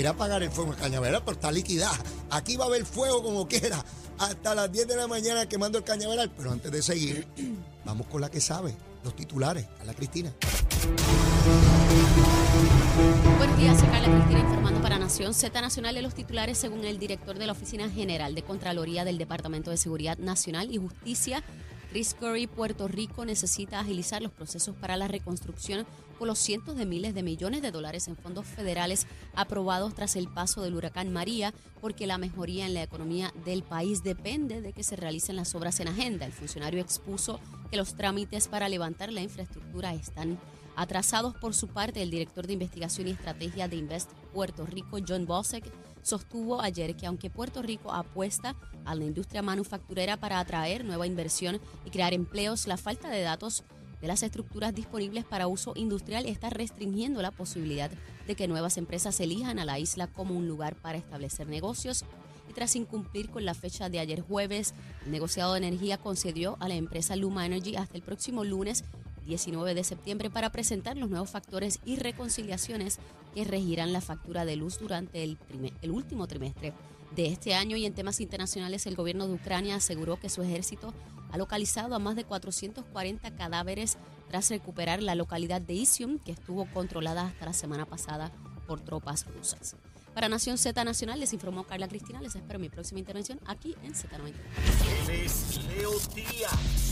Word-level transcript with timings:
me 0.00 0.04
quiere 0.04 0.14
apagar 0.14 0.42
el 0.42 0.50
fuego 0.50 0.72
en 0.72 0.78
Cañaveral, 0.78 1.22
pero 1.22 1.32
está 1.32 1.52
liquidada. 1.52 1.98
Aquí 2.30 2.56
va 2.56 2.64
a 2.64 2.68
haber 2.68 2.86
fuego 2.86 3.22
como 3.22 3.46
quiera, 3.46 3.84
hasta 4.16 4.54
las 4.54 4.72
10 4.72 4.88
de 4.88 4.96
la 4.96 5.06
mañana 5.06 5.46
quemando 5.46 5.76
el 5.76 5.84
Cañaveral. 5.84 6.30
Pero 6.34 6.52
antes 6.52 6.72
de 6.72 6.80
seguir, 6.80 7.28
vamos 7.84 8.06
con 8.06 8.22
la 8.22 8.30
que 8.30 8.40
sabe, 8.40 8.74
los 9.04 9.14
titulares, 9.14 9.66
a 9.78 9.84
la 9.84 9.92
Cristina. 9.92 10.32
Buenos 13.36 13.58
días, 13.58 13.78
soy 13.78 13.88
Carla 13.90 14.08
Cristina 14.08 14.40
informando 14.40 14.80
para 14.80 14.98
Nación 14.98 15.34
Z 15.34 15.60
Nacional 15.60 15.94
de 15.94 16.00
los 16.00 16.14
titulares 16.14 16.56
según 16.56 16.82
el 16.86 16.98
director 16.98 17.38
de 17.38 17.44
la 17.44 17.52
Oficina 17.52 17.90
General 17.90 18.34
de 18.34 18.42
Contraloría 18.42 19.04
del 19.04 19.18
Departamento 19.18 19.70
de 19.70 19.76
Seguridad 19.76 20.16
Nacional 20.16 20.72
y 20.72 20.78
Justicia. 20.78 21.44
Chris 21.90 22.14
Curry, 22.18 22.46
Puerto 22.46 22.88
Rico 22.88 23.26
necesita 23.26 23.80
agilizar 23.80 24.22
los 24.22 24.32
procesos 24.32 24.74
para 24.76 24.96
la 24.96 25.08
reconstrucción 25.08 25.84
los 26.26 26.38
cientos 26.38 26.76
de 26.76 26.86
miles 26.86 27.14
de 27.14 27.22
millones 27.22 27.62
de 27.62 27.70
dólares 27.70 28.08
en 28.08 28.16
fondos 28.16 28.46
federales 28.46 29.06
aprobados 29.34 29.94
tras 29.94 30.16
el 30.16 30.28
paso 30.28 30.62
del 30.62 30.74
huracán 30.74 31.12
María, 31.12 31.54
porque 31.80 32.06
la 32.06 32.18
mejoría 32.18 32.66
en 32.66 32.74
la 32.74 32.82
economía 32.82 33.32
del 33.44 33.62
país 33.62 34.02
depende 34.02 34.60
de 34.60 34.72
que 34.72 34.82
se 34.82 34.96
realicen 34.96 35.36
las 35.36 35.54
obras 35.54 35.80
en 35.80 35.88
agenda. 35.88 36.26
El 36.26 36.32
funcionario 36.32 36.80
expuso 36.80 37.40
que 37.70 37.76
los 37.76 37.94
trámites 37.94 38.48
para 38.48 38.68
levantar 38.68 39.12
la 39.12 39.22
infraestructura 39.22 39.94
están 39.94 40.38
atrasados 40.76 41.34
por 41.36 41.54
su 41.54 41.68
parte. 41.68 42.02
El 42.02 42.10
director 42.10 42.46
de 42.46 42.54
investigación 42.54 43.08
y 43.08 43.12
estrategia 43.12 43.68
de 43.68 43.76
Invest 43.76 44.10
Puerto 44.32 44.66
Rico, 44.66 44.98
John 45.06 45.26
Bosek, 45.26 45.64
sostuvo 46.02 46.60
ayer 46.60 46.96
que 46.96 47.06
aunque 47.06 47.30
Puerto 47.30 47.62
Rico 47.62 47.92
apuesta 47.92 48.56
a 48.84 48.94
la 48.94 49.04
industria 49.04 49.42
manufacturera 49.42 50.16
para 50.16 50.40
atraer 50.40 50.84
nueva 50.84 51.06
inversión 51.06 51.60
y 51.84 51.90
crear 51.90 52.14
empleos, 52.14 52.66
la 52.66 52.76
falta 52.76 53.08
de 53.08 53.20
datos 53.20 53.64
de 54.00 54.08
las 54.08 54.22
estructuras 54.22 54.74
disponibles 54.74 55.24
para 55.24 55.46
uso 55.46 55.72
industrial 55.76 56.26
está 56.26 56.50
restringiendo 56.50 57.22
la 57.22 57.30
posibilidad 57.30 57.90
de 58.26 58.34
que 58.34 58.48
nuevas 58.48 58.76
empresas 58.76 59.20
elijan 59.20 59.58
a 59.58 59.64
la 59.64 59.78
isla 59.78 60.06
como 60.06 60.34
un 60.34 60.48
lugar 60.48 60.74
para 60.76 60.98
establecer 60.98 61.48
negocios. 61.48 62.04
Y 62.48 62.52
tras 62.52 62.74
incumplir 62.76 63.30
con 63.30 63.44
la 63.44 63.54
fecha 63.54 63.88
de 63.88 64.00
ayer 64.00 64.22
jueves, 64.22 64.74
el 65.04 65.12
negociado 65.12 65.52
de 65.52 65.58
energía 65.58 65.98
concedió 65.98 66.56
a 66.60 66.68
la 66.68 66.74
empresa 66.74 67.14
Luma 67.14 67.46
Energy 67.46 67.76
hasta 67.76 67.96
el 67.96 68.02
próximo 68.02 68.42
lunes 68.44 68.84
19 69.26 69.74
de 69.74 69.84
septiembre 69.84 70.30
para 70.30 70.50
presentar 70.50 70.96
los 70.96 71.10
nuevos 71.10 71.30
factores 71.30 71.78
y 71.84 71.96
reconciliaciones 71.96 72.98
que 73.34 73.44
regirán 73.44 73.92
la 73.92 74.00
factura 74.00 74.44
de 74.44 74.56
luz 74.56 74.78
durante 74.80 75.22
el, 75.22 75.38
el 75.82 75.90
último 75.90 76.26
trimestre 76.26 76.72
de 77.14 77.26
este 77.26 77.54
año. 77.54 77.76
Y 77.76 77.86
en 77.86 77.94
temas 77.94 78.20
internacionales, 78.20 78.86
el 78.86 78.96
gobierno 78.96 79.26
de 79.26 79.34
Ucrania 79.34 79.76
aseguró 79.76 80.18
que 80.18 80.28
su 80.28 80.42
ejército 80.42 80.94
ha 81.32 81.38
localizado 81.38 81.94
a 81.94 81.98
más 81.98 82.16
de 82.16 82.24
440 82.24 83.30
cadáveres 83.36 83.98
tras 84.28 84.50
recuperar 84.50 85.02
la 85.02 85.14
localidad 85.14 85.60
de 85.60 85.74
Isium, 85.74 86.18
que 86.18 86.32
estuvo 86.32 86.66
controlada 86.72 87.26
hasta 87.26 87.46
la 87.46 87.52
semana 87.52 87.86
pasada 87.86 88.32
por 88.66 88.80
tropas 88.80 89.26
rusas. 89.26 89.76
Para 90.14 90.28
Nación 90.28 90.58
Z 90.58 90.84
Nacional 90.84 91.20
les 91.20 91.32
informó 91.32 91.64
Carla 91.64 91.88
Cristina. 91.88 92.20
Les 92.20 92.34
espero 92.34 92.56
en 92.56 92.62
mi 92.62 92.68
próxima 92.68 92.98
intervención 92.98 93.40
aquí 93.46 93.76
en 93.82 93.94
Z90. 93.94 94.34
Leo 95.76 95.92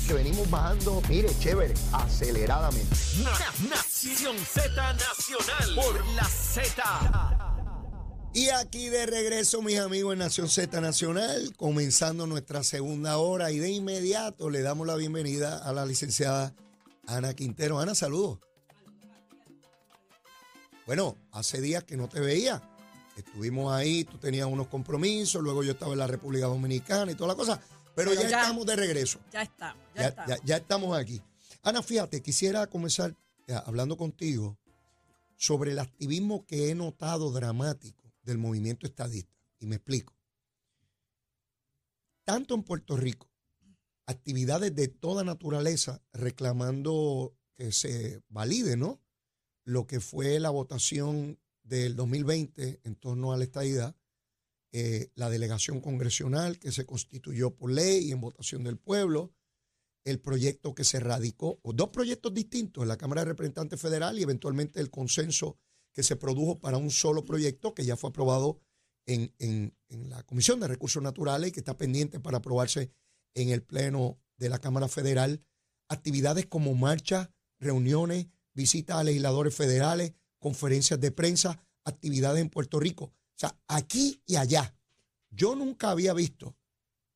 Que 0.06 0.14
venimos 0.14 0.48
bajando, 0.50 1.02
mire, 1.08 1.28
chévere, 1.40 1.74
aceleradamente. 1.92 2.94
Nación 3.68 4.36
Z 4.38 4.92
Nacional 4.94 5.74
por 5.74 6.06
la 6.14 6.24
Z. 6.24 7.37
Y 8.38 8.50
aquí 8.50 8.88
de 8.88 9.04
regreso, 9.04 9.62
mis 9.62 9.80
amigos 9.80 10.12
en 10.12 10.20
Nación 10.20 10.48
Z 10.48 10.80
Nacional, 10.80 11.52
comenzando 11.56 12.24
nuestra 12.24 12.62
segunda 12.62 13.18
hora 13.18 13.50
y 13.50 13.58
de 13.58 13.68
inmediato 13.68 14.48
le 14.48 14.62
damos 14.62 14.86
la 14.86 14.94
bienvenida 14.94 15.58
a 15.58 15.72
la 15.72 15.84
licenciada 15.84 16.54
Ana 17.08 17.34
Quintero. 17.34 17.80
Ana, 17.80 17.96
saludos. 17.96 18.38
Bueno, 20.86 21.16
hace 21.32 21.60
días 21.60 21.82
que 21.82 21.96
no 21.96 22.08
te 22.08 22.20
veía. 22.20 22.62
Estuvimos 23.16 23.72
ahí, 23.72 24.04
tú 24.04 24.18
tenías 24.18 24.46
unos 24.46 24.68
compromisos, 24.68 25.42
luego 25.42 25.64
yo 25.64 25.72
estaba 25.72 25.94
en 25.94 25.98
la 25.98 26.06
República 26.06 26.46
Dominicana 26.46 27.10
y 27.10 27.16
toda 27.16 27.30
la 27.30 27.34
cosa, 27.34 27.60
pero, 27.96 28.14
ya, 28.14 28.22
estamos 28.22 28.64
de 28.64 28.76
regreso. 28.76 29.18
Ya 29.32 29.42
está, 29.42 29.74
ya, 29.96 30.38
ya 30.44 30.58
estamos 30.58 30.96
aquí. 30.96 31.20
Ana, 31.64 31.82
fíjate, 31.82 32.22
quisiera 32.22 32.68
comenzar 32.68 33.16
eh, 33.48 33.60
hablando 33.66 33.96
contigo 33.96 34.56
sobre 35.36 35.72
el 35.72 35.80
activismo 35.80 36.46
que 36.46 36.70
he 36.70 36.76
notado 36.76 37.32
dramático 37.32 38.07
del 38.28 38.38
movimiento 38.38 38.86
estadista. 38.86 39.34
Y 39.58 39.66
me 39.66 39.76
explico. 39.76 40.14
Tanto 42.24 42.54
en 42.54 42.62
Puerto 42.62 42.96
Rico, 42.96 43.30
actividades 44.06 44.74
de 44.74 44.88
toda 44.88 45.24
naturaleza 45.24 46.02
reclamando 46.12 47.34
que 47.56 47.72
se 47.72 48.20
valide, 48.28 48.76
¿no? 48.76 49.00
Lo 49.64 49.86
que 49.86 50.00
fue 50.00 50.38
la 50.38 50.50
votación 50.50 51.40
del 51.62 51.96
2020 51.96 52.80
en 52.84 52.96
torno 52.96 53.32
a 53.32 53.38
la 53.38 53.44
estadidad, 53.44 53.96
eh, 54.72 55.10
la 55.14 55.30
delegación 55.30 55.80
congresional 55.80 56.58
que 56.58 56.70
se 56.70 56.84
constituyó 56.84 57.54
por 57.54 57.72
ley 57.72 58.08
y 58.08 58.12
en 58.12 58.20
votación 58.20 58.62
del 58.62 58.76
pueblo, 58.76 59.32
el 60.04 60.20
proyecto 60.20 60.74
que 60.74 60.84
se 60.84 61.00
radicó, 61.00 61.60
o 61.62 61.72
dos 61.72 61.88
proyectos 61.88 62.32
distintos 62.34 62.82
en 62.82 62.88
la 62.88 62.98
Cámara 62.98 63.22
de 63.22 63.30
Representantes 63.30 63.80
Federal 63.80 64.18
y 64.18 64.22
eventualmente 64.22 64.80
el 64.80 64.90
consenso 64.90 65.58
que 65.98 66.04
se 66.04 66.14
produjo 66.14 66.60
para 66.60 66.76
un 66.76 66.92
solo 66.92 67.24
proyecto 67.24 67.74
que 67.74 67.84
ya 67.84 67.96
fue 67.96 68.10
aprobado 68.10 68.60
en, 69.04 69.34
en, 69.40 69.74
la 70.08 70.22
Comisión 70.22 70.60
de 70.60 70.68
Recursos 70.68 71.02
Naturales 71.02 71.48
y 71.48 71.52
que 71.52 71.58
está 71.58 71.76
pendiente 71.76 72.20
para 72.20 72.38
aprobarse 72.38 72.92
en 73.34 73.48
el 73.48 73.64
Pleno 73.64 74.16
de 74.36 74.48
la 74.48 74.60
Cámara 74.60 74.86
Federal. 74.86 75.42
Actividades 75.88 76.46
como 76.46 76.72
marchas, 76.76 77.30
reuniones, 77.58 78.28
visitas 78.54 78.96
a 78.96 79.02
legisladores 79.02 79.52
federales, 79.52 80.12
conferencias 80.38 81.00
de 81.00 81.10
prensa, 81.10 81.60
actividades 81.82 82.42
en 82.42 82.48
Puerto 82.48 82.78
Rico. 82.78 83.06
O 83.06 83.34
sea, 83.34 83.58
aquí 83.66 84.22
y 84.24 84.36
allá. 84.36 84.76
Yo 85.30 85.56
nunca 85.56 85.90
había 85.90 86.14
visto 86.14 86.56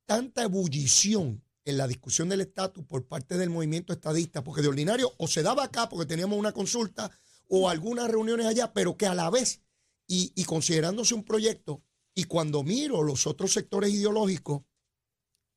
tanta 0.07 0.43
ebullición 0.43 1.45
en 1.65 1.77
la 1.77 1.87
discusión 1.87 2.29
del 2.29 2.41
estatus 2.41 2.85
por 2.85 3.07
parte 3.07 3.39
del 3.39 3.49
movimiento 3.49 3.93
estadista, 3.93 4.43
porque 4.43 4.63
de 4.63 4.67
ordinario 4.67 5.15
o 5.19 5.29
se 5.29 5.45
daba 5.45 5.63
acá 5.63 5.89
porque 5.89 6.07
teníamos 6.07 6.37
una 6.37 6.51
consulta 6.51 7.13
o 7.55 7.69
algunas 7.69 8.11
reuniones 8.11 8.47
allá, 8.47 8.73
pero 8.73 8.97
que 8.97 9.05
a 9.05 9.15
la 9.15 9.29
vez, 9.29 9.61
y, 10.09 10.43
considerándose 10.45 11.15
un 11.15 11.23
proyecto, 11.23 11.85
y 12.15 12.25
cuando 12.25 12.63
miro 12.63 13.03
los 13.03 13.27
otros 13.27 13.53
sectores 13.53 13.93
ideológicos, 13.93 14.63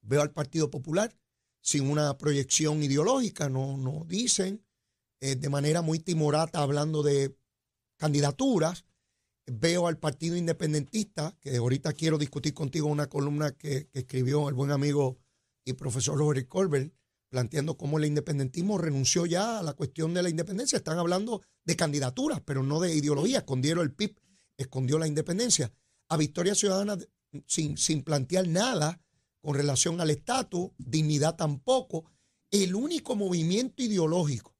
veo 0.01 0.21
al 0.21 0.33
Partido 0.33 0.69
Popular 0.69 1.17
sin 1.61 1.89
una 1.89 2.17
proyección 2.17 2.83
ideológica, 2.83 3.47
no, 3.47 3.77
no 3.77 4.03
dicen 4.05 4.65
eh, 5.21 5.37
de 5.37 5.49
manera 5.49 5.81
muy 5.81 5.99
timorata 5.99 6.61
hablando 6.61 7.01
de 7.01 7.33
candidaturas. 7.97 8.83
Veo 9.47 9.87
al 9.87 9.97
Partido 9.97 10.35
Independentista, 10.35 11.37
que 11.39 11.55
ahorita 11.55 11.93
quiero 11.93 12.17
discutir 12.17 12.53
contigo 12.53 12.87
una 12.87 13.07
columna 13.07 13.51
que, 13.51 13.89
escribió 13.93 14.49
el 14.49 14.53
buen 14.53 14.71
amigo 14.71 15.17
y 15.63 15.73
profesor 15.73 16.17
Robert 16.17 16.45
Colbert, 16.49 16.93
planteando 17.35 17.75
cómo 17.75 17.97
el 17.97 18.05
independentismo 18.05 18.77
renunció 18.77 19.25
ya 19.25 19.59
a 19.59 19.61
la 19.61 19.73
cuestión 19.73 20.13
de 20.13 20.23
la 20.23 20.29
independencia. 20.29 20.77
Están 20.77 20.99
hablando 20.99 21.41
de 21.65 21.75
candidaturas, 21.75 22.39
pero 22.45 22.63
no 22.63 22.79
de 22.79 22.95
ideología. 22.95 23.39
Escondieron 23.39 23.83
el 23.83 23.93
PIB, 23.93 24.15
escondió 24.55 24.97
la 24.97 25.05
independencia. 25.05 25.73
A 26.07 26.15
Victoria 26.15 26.55
Ciudadana 26.55 26.97
sin, 27.45 27.77
sin 27.77 28.03
plantear 28.03 28.47
nada 28.47 29.01
con 29.41 29.53
relación 29.53 29.99
al 29.99 30.11
estatus, 30.11 30.69
dignidad 30.77 31.35
tampoco. 31.35 32.05
El 32.51 32.73
único 32.73 33.17
movimiento 33.17 33.83
ideológico 33.83 34.55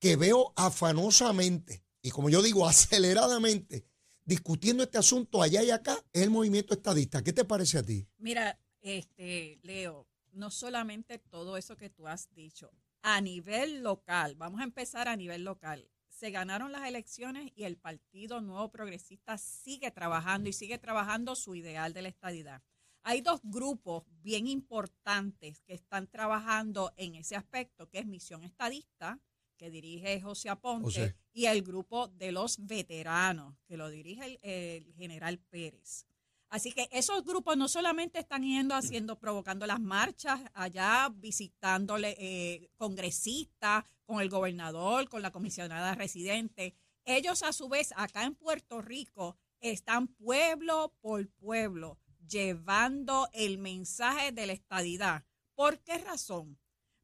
que 0.00 0.16
veo 0.16 0.54
afanosamente 0.56 1.84
y 2.00 2.10
como 2.10 2.30
yo 2.30 2.40
digo, 2.40 2.66
aceleradamente, 2.68 3.84
discutiendo 4.24 4.82
este 4.82 4.96
asunto 4.96 5.42
allá 5.42 5.62
y 5.62 5.70
acá, 5.70 6.02
es 6.10 6.22
el 6.22 6.30
movimiento 6.30 6.72
estadista. 6.72 7.22
¿Qué 7.22 7.34
te 7.34 7.44
parece 7.44 7.76
a 7.76 7.82
ti? 7.82 8.08
Mira, 8.16 8.58
este, 8.80 9.58
Leo, 9.62 10.08
no 10.38 10.50
solamente 10.50 11.18
todo 11.18 11.56
eso 11.56 11.76
que 11.76 11.90
tú 11.90 12.08
has 12.08 12.32
dicho, 12.34 12.70
a 13.02 13.20
nivel 13.20 13.82
local, 13.82 14.34
vamos 14.36 14.60
a 14.60 14.64
empezar 14.64 15.08
a 15.08 15.16
nivel 15.16 15.44
local. 15.44 15.90
Se 16.08 16.30
ganaron 16.30 16.72
las 16.72 16.88
elecciones 16.88 17.52
y 17.54 17.64
el 17.64 17.76
Partido 17.76 18.40
Nuevo 18.40 18.70
Progresista 18.70 19.38
sigue 19.38 19.90
trabajando 19.90 20.48
y 20.48 20.52
sigue 20.52 20.78
trabajando 20.78 21.36
su 21.36 21.54
ideal 21.54 21.92
de 21.92 22.02
la 22.02 22.08
estadidad. 22.08 22.62
Hay 23.02 23.20
dos 23.20 23.40
grupos 23.44 24.04
bien 24.22 24.48
importantes 24.48 25.60
que 25.62 25.74
están 25.74 26.08
trabajando 26.08 26.92
en 26.96 27.14
ese 27.14 27.36
aspecto, 27.36 27.88
que 27.88 28.00
es 28.00 28.06
Misión 28.06 28.42
Estadista, 28.42 29.20
que 29.56 29.70
dirige 29.70 30.20
José 30.20 30.48
Aponte, 30.48 31.16
y 31.32 31.46
el 31.46 31.62
grupo 31.62 32.08
de 32.08 32.32
los 32.32 32.66
veteranos, 32.66 33.56
que 33.66 33.76
lo 33.76 33.88
dirige 33.88 34.38
el, 34.42 34.92
general 34.94 35.38
Pérez. 35.38 36.07
Así 36.50 36.72
que 36.72 36.88
esos 36.92 37.24
grupos 37.24 37.56
no 37.56 37.68
solamente 37.68 38.18
están 38.18 38.42
yendo 38.42 38.74
haciendo, 38.74 39.18
provocando 39.18 39.66
las 39.66 39.80
marchas 39.80 40.40
allá, 40.54 41.10
visitándole 41.14 42.16
eh, 42.18 42.70
congresistas, 42.76 43.84
con 44.06 44.20
el 44.20 44.30
gobernador, 44.30 45.08
con 45.10 45.20
la 45.20 45.30
comisionada 45.30 45.94
residente. 45.94 46.74
Ellos 47.04 47.42
a 47.42 47.52
su 47.52 47.68
vez 47.68 47.92
acá 47.94 48.24
en 48.24 48.34
Puerto 48.34 48.80
Rico 48.80 49.36
están 49.60 50.08
pueblo 50.08 50.94
por 51.00 51.28
pueblo 51.28 51.98
llevando 52.26 53.28
el 53.32 53.58
mensaje 53.58 54.32
de 54.32 54.46
la 54.46 54.54
estadidad. 54.54 55.24
¿Por 55.54 55.80
qué 55.80 55.98
razón? 55.98 56.58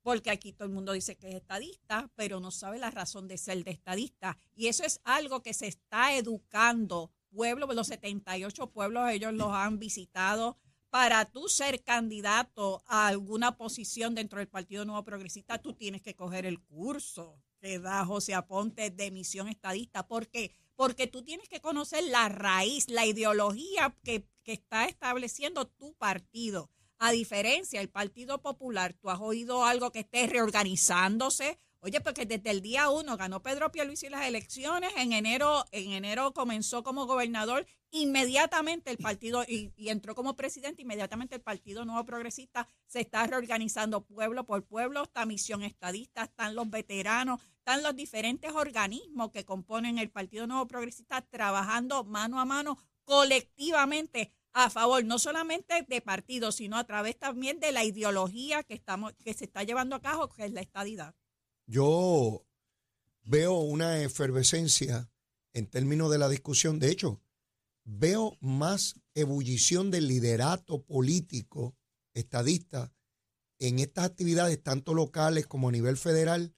porque 0.05 0.31
aquí 0.31 0.52
todo 0.52 0.69
el 0.69 0.75
mundo 0.75 0.93
dice 0.93 1.17
que 1.17 1.31
es 1.31 1.35
estadista, 1.37 2.11
pero 2.14 2.38
no 2.38 2.50
sabe 2.50 2.79
la 2.79 2.91
razón 2.91 3.26
de 3.26 3.38
ser 3.38 3.64
de 3.64 3.70
estadista. 3.70 4.37
Y 4.55 4.67
eso 4.67 4.85
es 4.85 5.00
algo 5.02 5.43
que 5.43 5.55
se 5.55 5.67
está 5.67 6.14
educando. 6.14 7.11
Pueblos, 7.34 7.75
los 7.75 7.88
78 7.88 8.70
pueblos, 8.70 9.10
ellos 9.10 9.34
los 9.34 9.52
han 9.52 9.81
visitado. 9.81 10.56
Para 10.88 11.25
tú 11.25 11.48
ser 11.48 11.82
candidato 11.82 12.84
a 12.86 13.08
alguna 13.08 13.56
posición 13.56 14.14
dentro 14.14 14.38
del 14.38 14.46
Partido 14.46 14.84
Nuevo 14.84 15.02
Progresista, 15.02 15.58
tú 15.58 15.72
tienes 15.72 16.00
que 16.00 16.14
coger 16.14 16.46
el 16.46 16.60
curso 16.60 17.42
que 17.60 17.81
da 17.81 18.04
José 18.04 18.34
Aponte 18.34 18.90
de 18.90 19.10
misión 19.10 19.48
estadista. 19.48 20.06
¿Por 20.06 20.28
qué? 20.28 20.52
Porque 20.76 21.08
tú 21.08 21.22
tienes 21.25 21.48
que 21.48 21.60
conocer 21.60 22.04
la 22.04 22.28
raíz, 22.28 22.88
la 22.88 23.06
ideología 23.06 23.96
que, 24.04 24.28
que 24.44 24.52
está 24.52 24.84
estableciendo 24.84 25.66
tu 25.66 25.94
partido. 25.94 26.70
A 26.98 27.10
diferencia 27.10 27.81
del 27.81 27.90
Partido 27.90 28.40
Popular, 28.40 28.94
¿tú 28.94 29.10
has 29.10 29.19
oído 29.19 29.64
algo 29.64 29.90
que 29.90 30.00
esté 30.00 30.28
reorganizándose? 30.28 31.58
Oye, 31.84 32.00
porque 32.00 32.25
desde 32.25 32.50
el 32.50 32.62
día 32.62 32.88
uno 32.88 33.19
ganó 33.19 33.42
Pedro 33.42 33.70
Pierluisi 33.70 34.08
las 34.08 34.26
elecciones, 34.26 34.90
en 34.96 35.12
enero, 35.12 35.66
en 35.70 35.92
enero 35.92 36.32
comenzó 36.32 36.82
como 36.82 37.04
gobernador, 37.04 37.66
inmediatamente 37.90 38.90
el 38.90 38.96
partido, 38.96 39.44
y, 39.46 39.70
y, 39.76 39.90
entró 39.90 40.14
como 40.14 40.34
presidente, 40.34 40.81
inmediatamente 40.81 41.34
el 41.34 41.42
Partido 41.42 41.84
Nuevo 41.84 42.06
Progresista 42.06 42.66
se 42.86 43.00
está 43.00 43.26
reorganizando 43.26 44.06
pueblo 44.06 44.46
por 44.46 44.64
pueblo, 44.64 45.02
esta 45.02 45.26
misión 45.26 45.62
estadista, 45.62 46.22
están 46.22 46.54
los 46.54 46.70
veteranos, 46.70 47.42
están 47.58 47.82
los 47.82 47.94
diferentes 47.94 48.50
organismos 48.52 49.31
que 49.31 49.44
componen 49.44 49.98
el 49.98 50.08
Partido 50.08 50.46
Nuevo 50.46 50.66
Progresista 50.66 51.20
trabajando 51.20 52.02
mano 52.02 52.40
a 52.40 52.46
mano 52.46 52.78
colectivamente 53.04 54.32
a 54.54 54.70
favor 54.70 55.04
no 55.04 55.19
solamente 55.19 55.82
de 55.86 56.00
partidos, 56.00 56.54
sino 56.54 56.78
a 56.78 56.84
través 56.84 57.19
también 57.19 57.60
de 57.60 57.72
la 57.72 57.84
ideología 57.84 58.62
que 58.62 58.72
estamos 58.72 59.12
que 59.22 59.34
se 59.34 59.44
está 59.44 59.64
llevando 59.64 59.96
a 59.96 60.00
cabo, 60.00 60.31
que 60.31 60.46
es 60.46 60.52
la 60.52 60.62
estadidad. 60.62 61.14
Yo 61.66 62.44
veo 63.25 63.55
una 63.55 64.02
efervescencia 64.02 65.11
en 65.52 65.66
términos 65.66 66.11
de 66.11 66.19
la 66.19 66.28
discusión. 66.28 66.78
De 66.78 66.90
hecho, 66.90 67.20
veo 67.84 68.37
más 68.40 69.00
ebullición 69.14 69.90
del 69.90 70.08
liderato 70.08 70.82
político 70.82 71.76
estadista 72.12 72.93
en 73.58 73.78
estas 73.78 74.05
actividades, 74.05 74.62
tanto 74.62 74.94
locales 74.94 75.46
como 75.46 75.69
a 75.69 75.72
nivel 75.72 75.96
federal, 75.96 76.55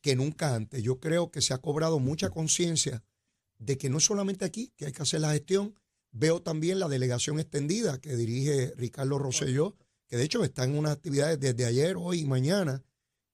que 0.00 0.16
nunca 0.16 0.54
antes. 0.54 0.82
Yo 0.82 1.00
creo 1.00 1.30
que 1.30 1.42
se 1.42 1.52
ha 1.52 1.58
cobrado 1.58 1.98
mucha 1.98 2.30
conciencia 2.30 3.04
de 3.58 3.76
que 3.76 3.90
no 3.90 4.00
solamente 4.00 4.44
aquí 4.44 4.72
que 4.76 4.86
hay 4.86 4.92
que 4.92 5.02
hacer 5.02 5.20
la 5.20 5.32
gestión, 5.32 5.74
Veo 6.18 6.40
también 6.40 6.78
la 6.78 6.88
delegación 6.88 7.38
extendida 7.38 8.00
que 8.00 8.16
dirige 8.16 8.72
Ricardo 8.78 9.18
Rosselló, 9.18 9.76
que 10.06 10.16
de 10.16 10.24
hecho 10.24 10.42
está 10.44 10.64
en 10.64 10.78
unas 10.78 10.92
actividades 10.92 11.38
desde 11.38 11.66
ayer, 11.66 11.96
hoy 11.98 12.20
y 12.20 12.24
mañana, 12.24 12.82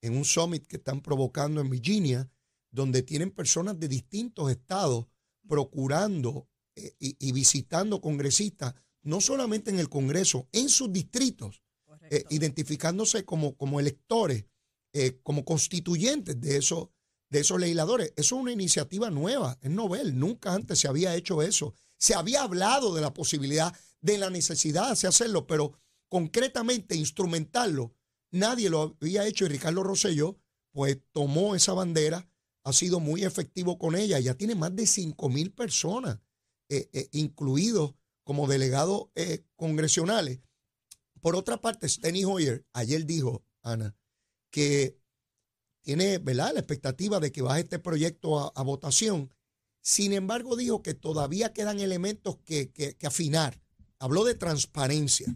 en 0.03 0.17
un 0.17 0.25
summit 0.25 0.67
que 0.67 0.77
están 0.77 1.01
provocando 1.01 1.61
en 1.61 1.71
Virginia, 1.71 2.31
donde 2.71 3.03
tienen 3.03 3.31
personas 3.31 3.79
de 3.79 3.89
distintos 3.89 4.51
estados 4.51 5.07
procurando 5.49 6.49
eh, 6.75 6.95
y, 6.99 7.33
visitando 7.33 8.01
congresistas, 8.01 8.75
no 9.03 9.21
solamente 9.21 9.71
en 9.71 9.79
el 9.79 9.89
Congreso, 9.89 10.49
en 10.53 10.69
sus 10.69 10.93
distritos, 10.93 11.63
eh, 12.11 12.25
identificándose 12.31 13.25
como, 13.25 13.57
como 13.57 13.81
electores, 13.81 14.45
eh, 14.93 15.21
como 15.23 15.45
constituyentes 15.45 16.41
de 16.41 16.57
esos, 16.57 16.89
de 17.31 17.41
esos 17.41 17.61
legisladores. 17.61 18.13
Eso 18.17 18.37
es 18.37 18.43
una 18.43 18.53
iniciativa 18.53 19.11
nueva, 19.11 19.59
es 19.63 19.71
novel, 19.71 20.19
nunca 20.19 20.53
antes 20.53 20.79
se 20.79 20.89
había 20.89 21.15
hecho 21.15 21.43
eso. 21.43 21.75
Se 21.99 22.15
había 22.15 22.43
hablado 22.43 22.95
de 22.95 23.01
la 23.01 23.15
posibilidad, 23.15 23.75
de 24.01 24.19
la 24.19 24.31
necesidad 24.31 24.97
de 24.97 25.09
hacerlo, 25.09 25.47
pero 25.47 25.73
concretamente 26.09 26.97
instrumentarlo, 26.97 27.95
nadie 28.33 28.69
lo 28.69 28.97
había 29.01 29.27
hecho 29.27 29.45
y 29.45 29.49
Ricardo 29.49 29.85
Rosselló 29.85 30.39
pues 30.73 30.99
tomó 31.13 31.55
esa 31.55 31.75
bandera, 31.75 32.29
ha 32.65 32.73
sido 32.73 32.99
muy 32.99 33.23
efectivo 33.25 33.79
con 33.79 33.95
ella, 33.95 34.19
ya 34.19 34.35
tiene 34.35 34.55
más 34.55 34.75
de 34.75 34.87
5 34.87 35.29
mil 35.29 35.53
personas 35.53 36.19
eh, 36.69 36.89
eh, 36.93 37.09
incluidos 37.13 37.95
como 38.25 38.49
delegados 38.49 39.09
eh, 39.15 39.45
congresionales. 39.55 40.41
Por 41.21 41.37
otra 41.37 41.61
parte, 41.61 41.89
Steny 41.89 42.25
Hoyer 42.25 42.67
ayer 42.73 43.07
dijo, 43.07 43.45
Ana, 43.63 43.95
que 44.51 44.99
tiene 45.83 46.19
¿verdad? 46.19 46.55
la 46.55 46.61
expectativa 46.61 47.21
de 47.21 47.31
que 47.31 47.43
baje 47.43 47.61
este 47.61 47.79
proyecto 47.79 48.53
a 48.57 48.63
votación 48.63 49.31
sin 49.83 50.13
embargo, 50.13 50.55
dijo 50.57 50.81
que 50.81 50.95
todavía 50.95 51.53
quedan 51.53 51.81
elementos 51.81 52.39
que, 52.45 52.97
afinar. 53.05 53.61
Habló 53.99 54.25
de 54.25 54.37
transparencia. 54.37 55.27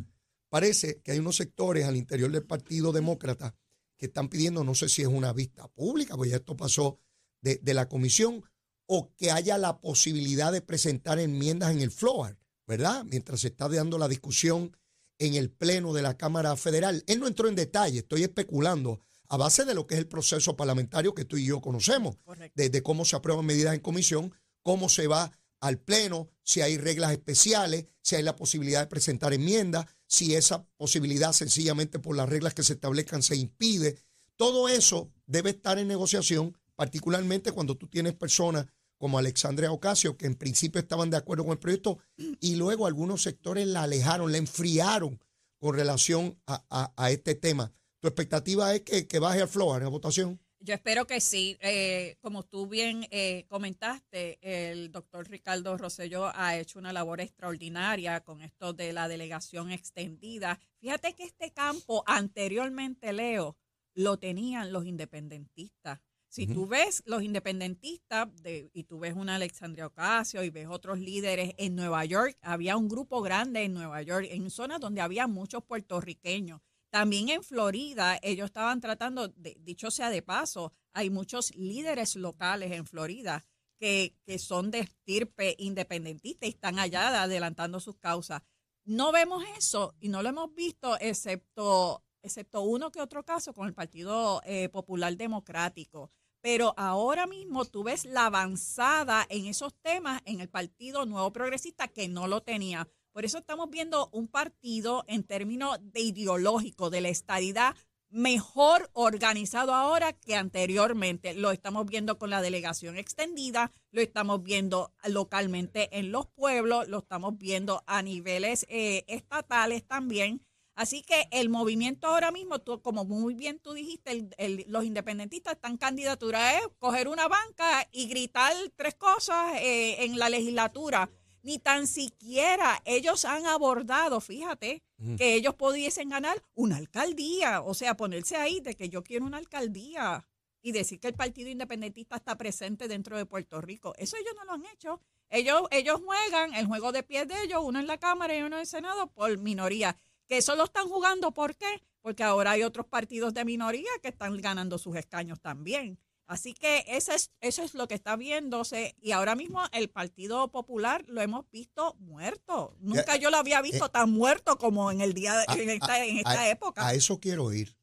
Parece 0.56 1.02
que 1.02 1.12
hay 1.12 1.18
unos 1.18 1.36
sectores 1.36 1.84
al 1.84 1.96
interior 1.96 2.30
del 2.30 2.42
Partido 2.42 2.90
Demócrata 2.90 3.54
que 3.98 4.06
están 4.06 4.30
pidiendo, 4.30 4.64
no 4.64 4.74
sé 4.74 4.88
si 4.88 5.02
es 5.02 5.08
una 5.08 5.34
vista 5.34 5.68
pública, 5.68 6.16
porque 6.16 6.30
ya 6.30 6.36
esto 6.36 6.56
pasó 6.56 6.98
de, 7.42 7.74
la 7.74 7.90
comisión, 7.90 8.42
o 8.86 9.14
que 9.16 9.30
haya 9.30 9.58
la 9.58 9.82
posibilidad 9.82 10.50
de 10.52 10.62
presentar 10.62 11.18
enmiendas 11.18 11.72
en 11.72 11.82
el 11.82 11.90
floor, 11.90 12.38
¿verdad? 12.66 13.04
Mientras 13.04 13.40
se 13.40 13.48
está 13.48 13.68
dando 13.68 13.98
la 13.98 14.08
discusión 14.08 14.74
en 15.18 15.34
el 15.34 15.50
Pleno 15.50 15.92
de 15.92 16.00
la 16.00 16.16
Cámara 16.16 16.56
Federal. 16.56 17.04
Él 17.06 17.20
no 17.20 17.26
entró 17.26 17.50
en 17.50 17.54
detalle, 17.54 17.98
estoy 17.98 18.22
especulando 18.22 19.02
a 19.28 19.36
base 19.36 19.66
de 19.66 19.74
lo 19.74 19.86
que 19.86 19.96
es 19.96 20.00
el 20.00 20.08
proceso 20.08 20.56
parlamentario 20.56 21.14
que 21.14 21.26
tú 21.26 21.36
y 21.36 21.44
yo 21.44 21.60
conocemos, 21.60 22.16
desde 22.54 22.82
cómo 22.82 23.04
se 23.04 23.16
aprueban 23.16 23.44
medidas 23.44 23.74
en 23.74 23.80
comisión, 23.80 24.32
cómo 24.62 24.88
se 24.88 25.06
va 25.06 25.30
al 25.60 25.78
Pleno, 25.78 26.30
si 26.42 26.60
hay 26.60 26.78
reglas 26.78 27.12
especiales, 27.12 27.86
si 28.02 28.16
hay 28.16 28.22
la 28.22 28.36
posibilidad 28.36 28.80
de 28.80 28.86
presentar 28.86 29.32
enmiendas, 29.32 29.86
si 30.06 30.34
esa 30.34 30.66
posibilidad 30.76 31.32
sencillamente 31.32 31.98
por 31.98 32.16
las 32.16 32.28
reglas 32.28 32.54
que 32.54 32.62
se 32.62 32.74
establezcan 32.74 33.22
se 33.22 33.36
impide. 33.36 33.98
Todo 34.36 34.68
eso 34.68 35.10
debe 35.26 35.50
estar 35.50 35.78
en 35.78 35.88
negociación, 35.88 36.56
particularmente 36.74 37.52
cuando 37.52 37.76
tú 37.76 37.88
tienes 37.88 38.14
personas 38.14 38.66
como 38.98 39.18
Alexandria 39.18 39.72
Ocasio, 39.72 40.16
que 40.16 40.26
en 40.26 40.36
principio 40.36 40.80
estaban 40.80 41.10
de 41.10 41.16
acuerdo 41.16 41.44
con 41.44 41.52
el 41.52 41.58
proyecto, 41.58 41.98
y 42.16 42.56
luego 42.56 42.86
algunos 42.86 43.22
sectores 43.22 43.66
la 43.66 43.82
alejaron, 43.82 44.32
la 44.32 44.38
enfriaron 44.38 45.20
con 45.58 45.74
relación 45.74 46.38
a 46.46 47.10
este 47.10 47.34
tema. 47.34 47.72
¿Tu 48.00 48.08
expectativa 48.08 48.74
es 48.74 48.82
que, 48.82 49.18
baje 49.18 49.42
al 49.42 49.48
floor 49.48 49.78
en 49.78 49.84
la 49.84 49.90
votación? 49.90 50.40
Yo 50.58 50.74
espero 50.74 51.06
que 51.06 51.20
sí. 51.20 51.56
Eh, 51.60 52.16
como 52.20 52.42
tú 52.42 52.66
bien 52.66 53.06
eh, 53.10 53.44
comentaste, 53.48 54.38
el 54.42 54.90
doctor 54.90 55.28
Ricardo 55.28 55.76
Rosselló 55.76 56.30
ha 56.34 56.56
hecho 56.56 56.78
una 56.78 56.92
labor 56.92 57.20
extraordinaria 57.20 58.20
con 58.22 58.40
esto 58.40 58.72
de 58.72 58.92
la 58.92 59.08
delegación 59.08 59.70
extendida. 59.70 60.58
Fíjate 60.80 61.14
que 61.14 61.24
este 61.24 61.52
campo 61.52 62.02
anteriormente, 62.06 63.12
Leo, 63.12 63.56
lo 63.94 64.18
tenían 64.18 64.72
los 64.72 64.86
independentistas. 64.86 66.00
Si 66.28 66.46
tú 66.46 66.66
ves 66.66 67.02
los 67.06 67.22
independentistas 67.22 68.28
de, 68.42 68.70
y 68.74 68.84
tú 68.84 68.98
ves 68.98 69.14
una 69.14 69.36
Alexandria 69.36 69.86
Ocasio 69.86 70.42
y 70.42 70.50
ves 70.50 70.66
otros 70.68 70.98
líderes 70.98 71.54
en 71.56 71.74
Nueva 71.74 72.04
York, 72.04 72.36
había 72.42 72.76
un 72.76 72.88
grupo 72.88 73.22
grande 73.22 73.62
en 73.62 73.72
Nueva 73.72 74.02
York, 74.02 74.26
en 74.30 74.50
zonas 74.50 74.80
donde 74.80 75.00
había 75.00 75.28
muchos 75.28 75.64
puertorriqueños. 75.64 76.60
También 76.96 77.28
en 77.28 77.42
Florida, 77.42 78.18
ellos 78.22 78.46
estaban 78.46 78.80
tratando, 78.80 79.28
dicho 79.28 79.90
sea 79.90 80.08
de 80.08 80.22
paso, 80.22 80.72
hay 80.94 81.10
muchos 81.10 81.54
líderes 81.54 82.16
locales 82.16 82.72
en 82.72 82.86
Florida 82.86 83.44
que, 83.78 84.16
que 84.24 84.38
son 84.38 84.70
de 84.70 84.78
estirpe 84.78 85.56
independentista 85.58 86.46
y 86.46 86.48
están 86.48 86.78
allá 86.78 87.22
adelantando 87.22 87.80
sus 87.80 87.98
causas. 87.98 88.40
No 88.86 89.12
vemos 89.12 89.44
eso 89.58 89.94
y 90.00 90.08
no 90.08 90.22
lo 90.22 90.30
hemos 90.30 90.54
visto 90.54 90.96
excepto, 90.98 92.02
excepto 92.22 92.62
uno 92.62 92.90
que 92.90 93.02
otro 93.02 93.26
caso 93.26 93.52
con 93.52 93.68
el 93.68 93.74
Partido 93.74 94.40
eh, 94.46 94.70
Popular 94.70 95.14
Democrático. 95.18 96.10
Pero 96.40 96.72
ahora 96.78 97.26
mismo 97.26 97.66
tú 97.66 97.82
ves 97.82 98.06
la 98.06 98.24
avanzada 98.24 99.26
en 99.28 99.44
esos 99.44 99.74
temas 99.82 100.22
en 100.24 100.40
el 100.40 100.48
Partido 100.48 101.04
Nuevo 101.04 101.30
Progresista 101.30 101.88
que 101.88 102.08
no 102.08 102.26
lo 102.26 102.42
tenía. 102.42 102.88
Por 103.16 103.24
eso 103.24 103.38
estamos 103.38 103.70
viendo 103.70 104.10
un 104.12 104.28
partido 104.28 105.02
en 105.08 105.22
términos 105.22 105.78
de 105.80 106.00
ideológico, 106.00 106.90
de 106.90 107.00
la 107.00 107.08
estadidad, 107.08 107.74
mejor 108.10 108.90
organizado 108.92 109.74
ahora 109.74 110.12
que 110.12 110.36
anteriormente. 110.36 111.32
Lo 111.32 111.50
estamos 111.50 111.86
viendo 111.86 112.18
con 112.18 112.28
la 112.28 112.42
delegación 112.42 112.98
extendida, 112.98 113.72
lo 113.90 114.02
estamos 114.02 114.42
viendo 114.42 114.92
localmente 115.06 115.88
en 115.98 116.12
los 116.12 116.26
pueblos, 116.26 116.88
lo 116.88 116.98
estamos 116.98 117.38
viendo 117.38 117.82
a 117.86 118.02
niveles 118.02 118.66
eh, 118.68 119.06
estatales 119.08 119.86
también. 119.86 120.42
Así 120.74 121.00
que 121.00 121.26
el 121.30 121.48
movimiento 121.48 122.08
ahora 122.08 122.30
mismo, 122.30 122.58
tú, 122.58 122.82
como 122.82 123.06
muy 123.06 123.32
bien 123.32 123.60
tú 123.60 123.72
dijiste, 123.72 124.28
los 124.68 124.84
independentistas 124.84 125.54
están 125.54 125.78
candidatura 125.78 126.58
es 126.58 126.68
coger 126.78 127.08
una 127.08 127.28
banca 127.28 127.88
y 127.92 128.08
gritar 128.08 128.52
tres 128.74 128.94
cosas 128.94 129.54
eh, 129.62 130.04
en 130.04 130.18
la 130.18 130.28
legislatura 130.28 131.08
ni 131.46 131.60
tan 131.60 131.86
siquiera 131.86 132.82
ellos 132.84 133.24
han 133.24 133.46
abordado, 133.46 134.20
fíjate, 134.20 134.82
que 135.16 135.34
ellos 135.34 135.54
pudiesen 135.54 136.08
ganar 136.08 136.42
una 136.54 136.76
alcaldía, 136.76 137.62
o 137.62 137.72
sea, 137.72 137.96
ponerse 137.96 138.34
ahí 138.34 138.58
de 138.58 138.74
que 138.74 138.88
yo 138.88 139.04
quiero 139.04 139.26
una 139.26 139.36
alcaldía 139.36 140.26
y 140.60 140.72
decir 140.72 140.98
que 140.98 141.06
el 141.06 141.14
Partido 141.14 141.48
Independentista 141.48 142.16
está 142.16 142.36
presente 142.36 142.88
dentro 142.88 143.16
de 143.16 143.26
Puerto 143.26 143.60
Rico. 143.60 143.94
Eso 143.96 144.16
ellos 144.16 144.34
no 144.34 144.44
lo 144.44 144.54
han 144.54 144.64
hecho. 144.74 145.00
Ellos, 145.30 145.62
ellos 145.70 146.00
juegan 146.04 146.52
el 146.54 146.66
juego 146.66 146.90
de 146.90 147.04
pies 147.04 147.28
de 147.28 147.40
ellos, 147.44 147.60
uno 147.62 147.78
en 147.78 147.86
la 147.86 147.98
Cámara 147.98 148.36
y 148.36 148.42
uno 148.42 148.56
en 148.56 148.62
el 148.62 148.66
Senado, 148.66 149.06
por 149.06 149.38
minoría. 149.38 149.96
Que 150.26 150.38
eso 150.38 150.56
lo 150.56 150.64
están 150.64 150.88
jugando, 150.88 151.30
¿por 151.30 151.54
qué? 151.54 151.80
porque 152.06 152.22
ahora 152.22 152.52
hay 152.52 152.62
otros 152.62 152.86
partidos 152.86 153.34
de 153.34 153.44
minoría 153.44 153.90
que 154.00 154.06
están 154.06 154.40
ganando 154.40 154.78
sus 154.78 154.94
escaños 154.94 155.40
también. 155.40 155.98
Así 156.26 156.54
que 156.54 156.84
eso 156.88 157.12
es, 157.12 157.30
eso 157.40 157.62
es 157.62 157.74
lo 157.74 157.86
que 157.86 157.94
está 157.94 158.16
viéndose 158.16 158.96
y 159.00 159.12
ahora 159.12 159.36
mismo 159.36 159.60
el 159.72 159.88
Partido 159.88 160.50
Popular 160.50 161.04
lo 161.06 161.20
hemos 161.20 161.48
visto 161.50 161.94
muerto. 162.00 162.76
Nunca 162.80 163.16
yo 163.16 163.30
lo 163.30 163.36
había 163.36 163.62
visto 163.62 163.86
eh, 163.86 163.90
tan 163.92 164.10
muerto 164.10 164.58
como 164.58 164.90
en 164.90 165.00
el 165.00 165.14
día 165.14 165.44
a- 165.46 165.54
en 165.54 165.70
esta, 165.70 166.04
en 166.04 166.16
esta 166.18 166.40
a- 166.40 166.50
época. 166.50 166.86
A 166.86 166.94
eso 166.94 167.20
quiero 167.20 167.52
ir. 167.52 167.76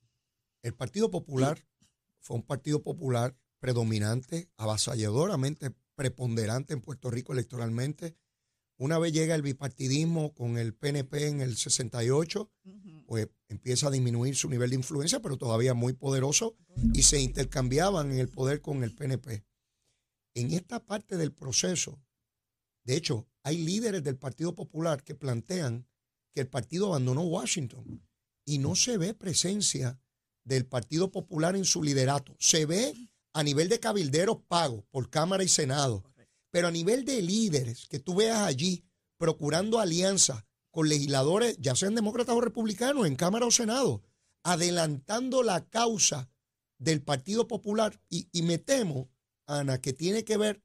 El 0.61 0.73
Partido 0.73 1.09
Popular 1.09 1.65
fue 2.19 2.35
un 2.37 2.43
partido 2.43 2.83
popular 2.83 3.37
predominante, 3.59 4.49
avasalladoramente 4.57 5.71
preponderante 5.95 6.73
en 6.73 6.81
Puerto 6.81 7.09
Rico 7.11 7.31
electoralmente. 7.33 8.17
Una 8.77 8.97
vez 8.99 9.13
llega 9.13 9.35
el 9.35 9.41
bipartidismo 9.41 10.33
con 10.33 10.57
el 10.57 10.73
PNP 10.73 11.27
en 11.27 11.41
el 11.41 11.55
68, 11.55 12.51
Ujú. 12.65 13.05
pues 13.05 13.29
empieza 13.47 13.87
a 13.87 13.91
disminuir 13.91 14.35
su 14.35 14.49
nivel 14.49 14.71
de 14.71 14.77
influencia, 14.77 15.21
pero 15.21 15.37
todavía 15.37 15.73
muy 15.73 15.93
poderoso, 15.93 16.55
y 16.93 17.03
se 17.03 17.21
intercambiaban 17.21 18.11
en 18.11 18.19
el 18.19 18.29
poder 18.29 18.61
con 18.61 18.83
el 18.83 18.93
PNP. 18.93 19.45
En 20.35 20.51
esta 20.51 20.83
parte 20.83 21.17
del 21.17 21.31
proceso, 21.31 22.01
de 22.83 22.95
hecho, 22.95 23.27
hay 23.43 23.57
líderes 23.57 24.03
del 24.03 24.17
Partido 24.17 24.55
Popular 24.55 25.03
que 25.03 25.15
plantean 25.15 25.87
que 26.33 26.41
el 26.41 26.47
partido 26.47 26.87
abandonó 26.87 27.21
Washington 27.21 28.01
y 28.45 28.57
no 28.57 28.75
se 28.75 28.97
ve 28.97 29.13
presencia 29.13 30.01
del 30.43 30.65
Partido 30.65 31.11
Popular 31.11 31.55
en 31.55 31.63
su 31.65 31.83
liderato. 31.83 32.35
Se 32.39 32.65
ve 32.65 32.93
a 33.33 33.43
nivel 33.43 33.69
de 33.69 33.79
cabilderos 33.79 34.39
pagos 34.47 34.83
por 34.89 35.09
Cámara 35.09 35.43
y 35.43 35.47
Senado, 35.47 36.03
pero 36.53 36.67
a 36.67 36.71
nivel 36.71 37.03
de 37.03 37.19
líderes 37.23 37.87
que 37.87 37.97
tú 37.97 38.13
veas 38.13 38.41
allí 38.41 38.85
procurando 39.17 39.79
alianzas 39.79 40.45
con 40.69 40.87
legisladores, 40.87 41.57
ya 41.59 41.75
sean 41.75 41.95
demócratas 41.95 42.35
o 42.35 42.41
republicanos, 42.41 43.07
en 43.07 43.15
Cámara 43.15 43.47
o 43.47 43.51
Senado, 43.51 44.03
adelantando 44.43 45.41
la 45.41 45.67
causa 45.67 46.29
del 46.77 47.01
Partido 47.01 47.47
Popular. 47.47 47.99
Y, 48.07 48.29
y 48.31 48.43
me 48.43 48.59
temo, 48.59 49.09
Ana, 49.47 49.81
que 49.81 49.93
tiene 49.93 50.23
que 50.23 50.37
ver 50.37 50.63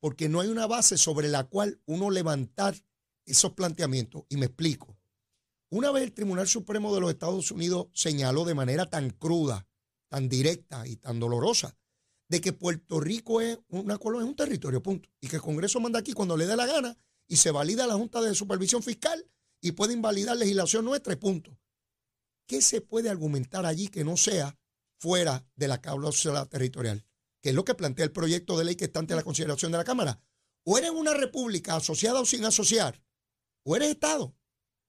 porque 0.00 0.28
no 0.28 0.40
hay 0.40 0.48
una 0.48 0.66
base 0.66 0.98
sobre 0.98 1.28
la 1.28 1.44
cual 1.44 1.80
uno 1.86 2.10
levantar 2.10 2.74
esos 3.24 3.52
planteamientos. 3.52 4.24
Y 4.28 4.38
me 4.38 4.46
explico. 4.46 4.98
Una 5.70 5.92
vez 5.92 6.02
el 6.02 6.14
Tribunal 6.14 6.48
Supremo 6.48 6.92
de 6.92 7.00
los 7.00 7.10
Estados 7.10 7.52
Unidos 7.52 7.86
señaló 7.92 8.44
de 8.44 8.54
manera 8.54 8.86
tan 8.86 9.10
cruda, 9.10 9.68
tan 10.08 10.28
directa 10.28 10.84
y 10.84 10.96
tan 10.96 11.20
dolorosa 11.20 11.78
de 12.28 12.40
que 12.40 12.52
Puerto 12.52 13.00
Rico 13.00 13.40
es 13.40 13.58
una 13.68 13.98
colonia, 13.98 14.24
es 14.24 14.30
un 14.30 14.36
territorio, 14.36 14.82
punto. 14.82 15.08
Y 15.20 15.28
que 15.28 15.36
el 15.36 15.42
Congreso 15.42 15.80
manda 15.80 15.98
aquí 15.98 16.12
cuando 16.12 16.36
le 16.36 16.46
dé 16.46 16.56
la 16.56 16.66
gana 16.66 16.96
y 17.26 17.36
se 17.36 17.50
valida 17.50 17.86
la 17.86 17.94
Junta 17.94 18.20
de 18.20 18.34
Supervisión 18.34 18.82
Fiscal 18.82 19.26
y 19.60 19.72
puede 19.72 19.94
invalidar 19.94 20.36
legislación 20.36 20.84
nuestra 20.84 21.18
punto. 21.18 21.58
¿Qué 22.46 22.62
se 22.62 22.80
puede 22.80 23.10
argumentar 23.10 23.66
allí 23.66 23.88
que 23.88 24.04
no 24.04 24.16
sea 24.16 24.58
fuera 24.98 25.46
de 25.54 25.68
la 25.68 25.80
cláusula 25.80 26.46
territorial? 26.46 27.04
Que 27.42 27.50
es 27.50 27.54
lo 27.54 27.64
que 27.64 27.74
plantea 27.74 28.04
el 28.04 28.12
proyecto 28.12 28.58
de 28.58 28.64
ley 28.64 28.76
que 28.76 28.86
está 28.86 29.00
ante 29.00 29.14
la 29.14 29.22
consideración 29.22 29.72
de 29.72 29.78
la 29.78 29.84
Cámara. 29.84 30.20
O 30.64 30.76
eres 30.78 30.90
una 30.90 31.14
república 31.14 31.76
asociada 31.76 32.20
o 32.20 32.26
sin 32.26 32.44
asociar, 32.44 33.02
o 33.64 33.76
eres 33.76 33.90
Estado, 33.90 34.34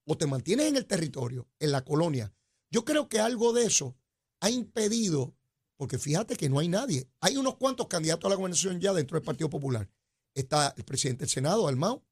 o 0.05 0.17
te 0.17 0.25
mantienes 0.25 0.67
en 0.67 0.75
el 0.75 0.86
territorio, 0.86 1.48
en 1.60 1.72
la 1.72 1.86
colonia. 1.86 2.34
Yo 2.72 2.86
creo 2.86 3.08
que 3.08 3.19
algo 3.19 3.53
de 3.53 3.65
eso 3.65 3.98
ha 4.41 4.50
impedido, 4.50 5.36
porque 5.79 5.98
fíjate 5.98 6.36
que 6.36 6.50
no 6.50 6.59
hay 6.59 6.67
nadie. 6.67 7.09
Hay 7.21 7.38
unos 7.38 7.55
cuantos 7.55 7.88
candidatos 7.88 8.25
a 8.25 8.29
la 8.29 8.36
gobernación 8.36 8.81
ya 8.81 8.91
dentro 8.91 9.15
del 9.15 9.24
Partido 9.24 9.50
Popular. 9.50 9.89
Está 10.36 10.74
el 10.75 10.83
presidente 10.83 11.21
del 11.21 11.29
Senado, 11.29 11.69
Almao, 11.69 12.05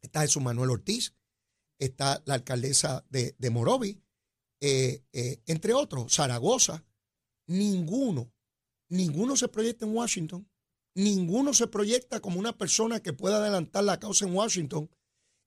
está 0.00 0.20
Jesús 0.20 0.40
Manuel 0.40 0.70
Ortiz, 0.70 1.16
está 1.80 2.22
la 2.24 2.34
alcaldesa 2.34 3.04
de, 3.10 3.34
de 3.36 3.98
eh, 4.60 5.02
eh, 5.12 5.42
entre 5.46 5.74
otros, 5.74 6.14
Zaragoza. 6.14 6.84
Ninguno, 7.48 8.32
ninguno 8.88 9.34
se 9.34 9.48
proyecta 9.48 9.86
en 9.86 9.96
Washington. 9.96 10.48
Ninguno 10.94 11.52
se 11.52 11.66
proyecta 11.66 12.20
como 12.20 12.38
una 12.38 12.56
persona 12.56 13.00
que 13.00 13.12
pueda 13.12 13.38
adelantar 13.38 13.82
la 13.82 13.98
causa 13.98 14.24
en 14.24 14.36
Washington. 14.36 14.88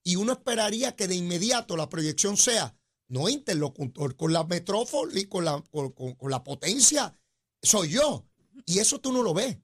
Y 0.04 0.18
uno 0.18 0.34
esperaría 0.34 0.98
que 0.98 1.08
de 1.08 1.16
inmediato 1.16 1.78
la 1.78 1.88
proyección 1.88 2.36
sea 2.36 2.78
no 3.08 3.30
interlocutor 3.30 4.18
con 4.18 4.34
la 4.34 4.44
metrópoli, 4.44 5.28
con 5.28 5.46
la, 5.46 5.64
con 5.72 6.30
la 6.30 6.44
potencia, 6.44 7.18
soy 7.64 7.90
yo. 7.90 8.26
Y 8.66 8.80
eso 8.80 9.00
tú 9.00 9.12
no 9.12 9.24
lo 9.24 9.34
ves. 9.34 9.58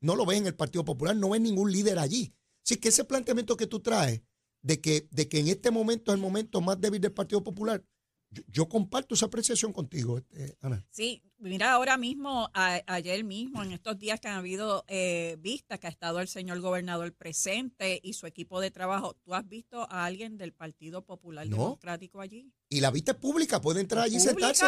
No 0.00 0.16
lo 0.16 0.26
ves 0.26 0.38
en 0.38 0.46
el 0.46 0.54
Partido 0.54 0.84
Popular, 0.84 1.16
no 1.16 1.30
ves 1.30 1.40
ningún 1.40 1.72
líder 1.72 1.98
allí. 1.98 2.34
Así 2.62 2.76
que 2.76 2.88
ese 2.90 3.04
planteamiento 3.04 3.56
que 3.56 3.66
tú 3.66 3.80
traes 3.80 4.20
de 4.60 4.80
que, 4.80 5.08
de 5.10 5.28
que 5.28 5.38
en 5.40 5.48
este 5.48 5.70
momento 5.70 6.12
es 6.12 6.16
el 6.16 6.20
momento 6.20 6.60
más 6.60 6.78
débil 6.80 7.00
del 7.00 7.12
Partido 7.12 7.42
Popular, 7.42 7.82
yo, 8.30 8.42
yo 8.48 8.68
comparto 8.68 9.14
esa 9.14 9.26
apreciación 9.26 9.72
contigo, 9.72 10.18
este, 10.18 10.56
Ana. 10.60 10.84
Sí, 10.90 11.22
mira, 11.38 11.72
ahora 11.72 11.96
mismo, 11.96 12.50
a- 12.52 12.82
ayer 12.86 13.22
mismo, 13.24 13.62
en 13.62 13.72
estos 13.72 13.98
días 13.98 14.18
que 14.20 14.28
han 14.28 14.38
habido 14.38 14.84
eh, 14.88 15.36
vistas, 15.40 15.78
que 15.78 15.86
ha 15.86 15.90
estado 15.90 16.20
el 16.20 16.28
señor 16.28 16.60
gobernador 16.60 17.14
presente 17.14 18.00
y 18.02 18.14
su 18.14 18.26
equipo 18.26 18.60
de 18.60 18.70
trabajo, 18.70 19.14
¿tú 19.22 19.34
has 19.34 19.46
visto 19.48 19.86
a 19.90 20.04
alguien 20.04 20.36
del 20.36 20.52
Partido 20.52 21.04
Popular 21.04 21.46
No. 21.46 21.56
Democrático 21.56 22.20
allí? 22.20 22.50
Y 22.68 22.80
la 22.80 22.90
vista 22.90 23.12
es 23.12 23.18
pública, 23.18 23.60
puede 23.60 23.80
entrar 23.80 24.04
allí 24.04 24.16
y 24.16 24.20
sentarse. 24.20 24.64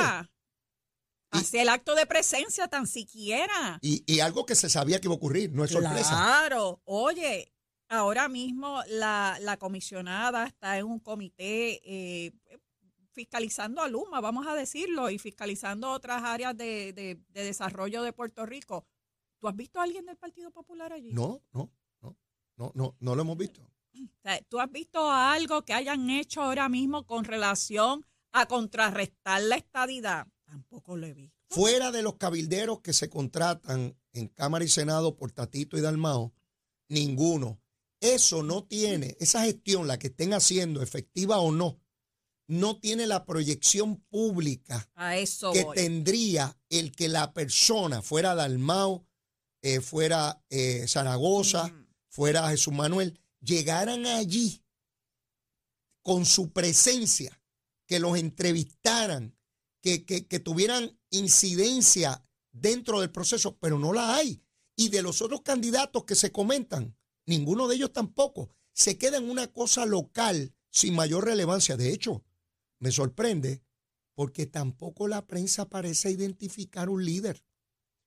Hace 1.39 1.63
el 1.63 1.69
acto 1.69 1.95
de 1.95 2.07
presencia 2.07 2.69
tan 2.69 2.87
siquiera. 2.87 3.79
Y, 3.83 4.03
y 4.07 4.21
algo 4.21 4.45
que 4.47 4.55
se 4.55 4.69
sabía 4.69 5.01
que 5.01 5.07
iba 5.09 5.15
a 5.15 5.17
ocurrir, 5.17 5.53
no 5.53 5.65
es 5.65 5.71
sorpresa. 5.71 6.11
Claro, 6.11 6.81
oye, 6.85 7.53
ahora 7.89 8.29
mismo 8.29 8.83
la, 8.89 9.39
la 9.41 9.57
comisionada 9.57 10.47
está 10.47 10.79
en 10.79 10.87
un 10.87 10.99
comité 11.01 11.81
eh, 11.85 12.33
fiscalizando 13.13 13.81
a 13.81 13.89
Luma, 13.89 14.21
vamos 14.21 14.47
a 14.47 14.55
decirlo, 14.55 15.09
y 15.11 15.19
fiscalizando 15.19 15.91
otras 15.91 16.23
áreas 16.23 16.57
de, 16.57 16.93
de- 16.93 17.19
de 17.31 17.45
desarrollo 17.45 18.03
de 18.03 18.13
Puerto 18.13 18.45
Rico. 18.45 18.87
¿Tú 19.39 19.49
has 19.49 19.57
visto 19.57 19.81
a 19.81 19.85
alguien 19.85 20.05
del 20.07 20.17
Partido 20.17 20.51
Popular 20.51 20.93
allí? 20.93 21.13
No, 21.13 21.41
no, 21.53 21.71
no, 22.03 22.17
no, 22.57 22.73
no, 22.75 22.97
no 23.01 23.15
lo 23.15 23.23
hemos 23.23 23.37
visto. 23.39 23.61
¿Tú 24.51 24.61
has 24.61 24.71
visto 24.71 25.11
algo 25.11 25.63
que 25.63 25.73
hayan 25.73 26.11
hecho 26.11 26.43
ahora 26.43 26.69
mismo 26.69 27.07
con 27.07 27.25
relación 27.25 28.05
a 28.33 28.45
contrarrestar 28.47 29.41
la 29.43 29.57
estadidad? 29.57 30.27
Tampoco 30.47 30.97
lo 30.97 31.07
he 31.07 31.13
visto. 31.15 31.37
Fuera 31.49 31.91
de 31.93 32.03
los 32.03 32.17
cabilderos 32.17 32.81
que 32.81 32.93
se 32.93 33.09
contratan 33.11 33.97
en 34.13 34.29
Cámara 34.29 34.65
y 34.65 34.69
Senado 34.69 35.17
por 35.17 35.33
Tatito 35.33 35.77
y 35.77 35.81
Dalmao, 35.81 36.33
ninguno. 36.89 37.61
Eso 38.01 38.43
no 38.43 38.65
tiene, 38.65 39.17
esa 39.21 39.43
gestión, 39.45 39.87
la 39.87 39.99
que 39.99 40.09
estén 40.09 40.33
haciendo, 40.35 40.83
efectiva 40.83 41.39
o 41.39 41.51
no, 41.53 41.81
no 42.47 42.79
tiene 42.79 43.07
la 43.07 43.25
proyección 43.25 43.97
pública 44.09 44.89
A 44.95 45.17
eso 45.17 45.53
que 45.53 45.65
voy. 45.65 45.75
tendría 45.75 46.57
el 46.69 46.93
que 46.93 47.09
la 47.09 47.33
persona 47.33 48.03
fuera 48.03 48.35
Dalmao, 48.35 49.05
eh, 49.63 49.81
fuera 49.81 50.45
eh, 50.51 50.87
Zaragoza, 50.87 51.69
Mm. 51.69 51.87
fuera 52.09 52.49
Jesús 52.51 52.73
Manuel, 52.73 53.19
llegaran 53.41 54.07
allí 54.07 54.63
con 56.03 56.25
su 56.25 56.53
presencia, 56.53 57.41
que 57.87 57.99
los 57.99 58.17
entrevistaran, 58.19 59.36
que, 59.87 60.41
tuvieran 60.41 60.99
incidencia 61.11 62.25
dentro 62.53 63.01
del 63.01 63.11
proceso, 63.11 63.57
pero 63.59 63.79
no 63.79 63.93
la 63.93 64.17
hay. 64.17 64.43
Y 64.75 64.89
de 64.89 65.03
los 65.03 65.23
otros 65.23 65.43
candidatos 65.43 66.05
que 66.05 66.15
se 66.15 66.33
comentan, 66.33 66.97
ninguno 67.25 67.69
de 67.69 67.77
ellos 67.77 67.93
tampoco. 67.93 68.51
Se 68.73 68.99
queda 68.99 69.17
en 69.19 69.31
una 69.31 69.47
cosa 69.53 69.87
local 69.87 70.55
sin 70.71 70.95
mayor 70.95 71.25
relevancia. 71.25 71.77
De 71.77 71.93
hecho, 71.93 72.25
me 72.79 72.91
sorprende 72.91 73.63
porque 74.15 74.47
tampoco 74.47 75.09
la 75.09 75.27
prensa 75.27 75.69
parece 75.69 76.11
identificar 76.11 76.89
un 76.89 77.05
líder. 77.05 77.45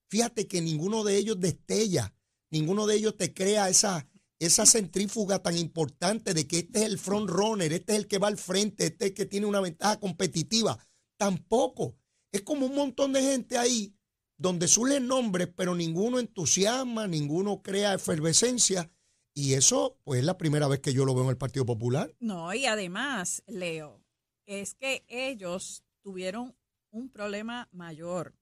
Fíjate 0.10 0.48
que 0.48 0.62
ninguno 0.62 1.04
de 1.04 1.18
ellos 1.18 1.40
destella, 1.40 2.14
ninguno 2.52 2.88
de 2.88 2.96
ellos 2.96 3.16
te 3.16 3.34
crea 3.34 3.70
esa, 3.70 4.08
esa 4.40 4.66
centrífuga 4.66 5.42
tan 5.42 5.58
importante 5.58 6.34
de 6.34 6.48
que 6.48 6.60
este 6.60 6.80
es 6.80 6.86
el 6.86 6.98
front 6.98 7.30
runner, 7.30 7.72
este 7.72 7.94
es 7.94 8.00
el 8.00 8.08
que 8.08 8.18
va 8.18 8.28
al 8.28 8.38
frente, 8.38 8.88
este 8.88 9.06
es 9.06 9.10
el 9.12 9.16
que 9.16 9.26
tiene 9.26 9.46
una 9.46 9.62
ventaja 9.62 10.00
competitiva. 10.00 10.80
Tampoco. 11.20 11.98
Es 12.32 12.44
como 12.44 12.66
un 12.66 12.76
montón 12.76 13.12
de 13.12 13.22
gente 13.22 13.58
ahí 13.58 13.94
donde 14.38 14.70
surgen 14.70 15.06
nombres, 15.06 15.50
pero 15.54 15.76
ninguno 15.76 16.18
entusiasma, 16.18 17.08
ninguno 17.08 17.62
crea 17.62 17.94
efervescencia. 17.94 18.90
Y 19.34 19.54
eso, 19.54 20.00
pues, 20.06 20.20
es 20.22 20.26
la 20.26 20.38
primera 20.38 20.70
vez 20.70 20.80
que 20.80 20.94
yo 20.94 21.04
lo 21.04 21.14
veo 21.14 21.26
en 21.26 21.32
el 21.32 21.38
Partido 21.38 21.66
Popular. 21.66 22.16
No, 22.22 22.54
y 22.54 22.66
además, 22.66 23.44
Leo, 23.48 24.02
es 24.46 24.76
que 24.76 25.04
ellos 25.10 25.84
tuvieron 26.02 26.56
un 26.92 27.10
problema 27.10 27.68
mayor, 27.74 28.34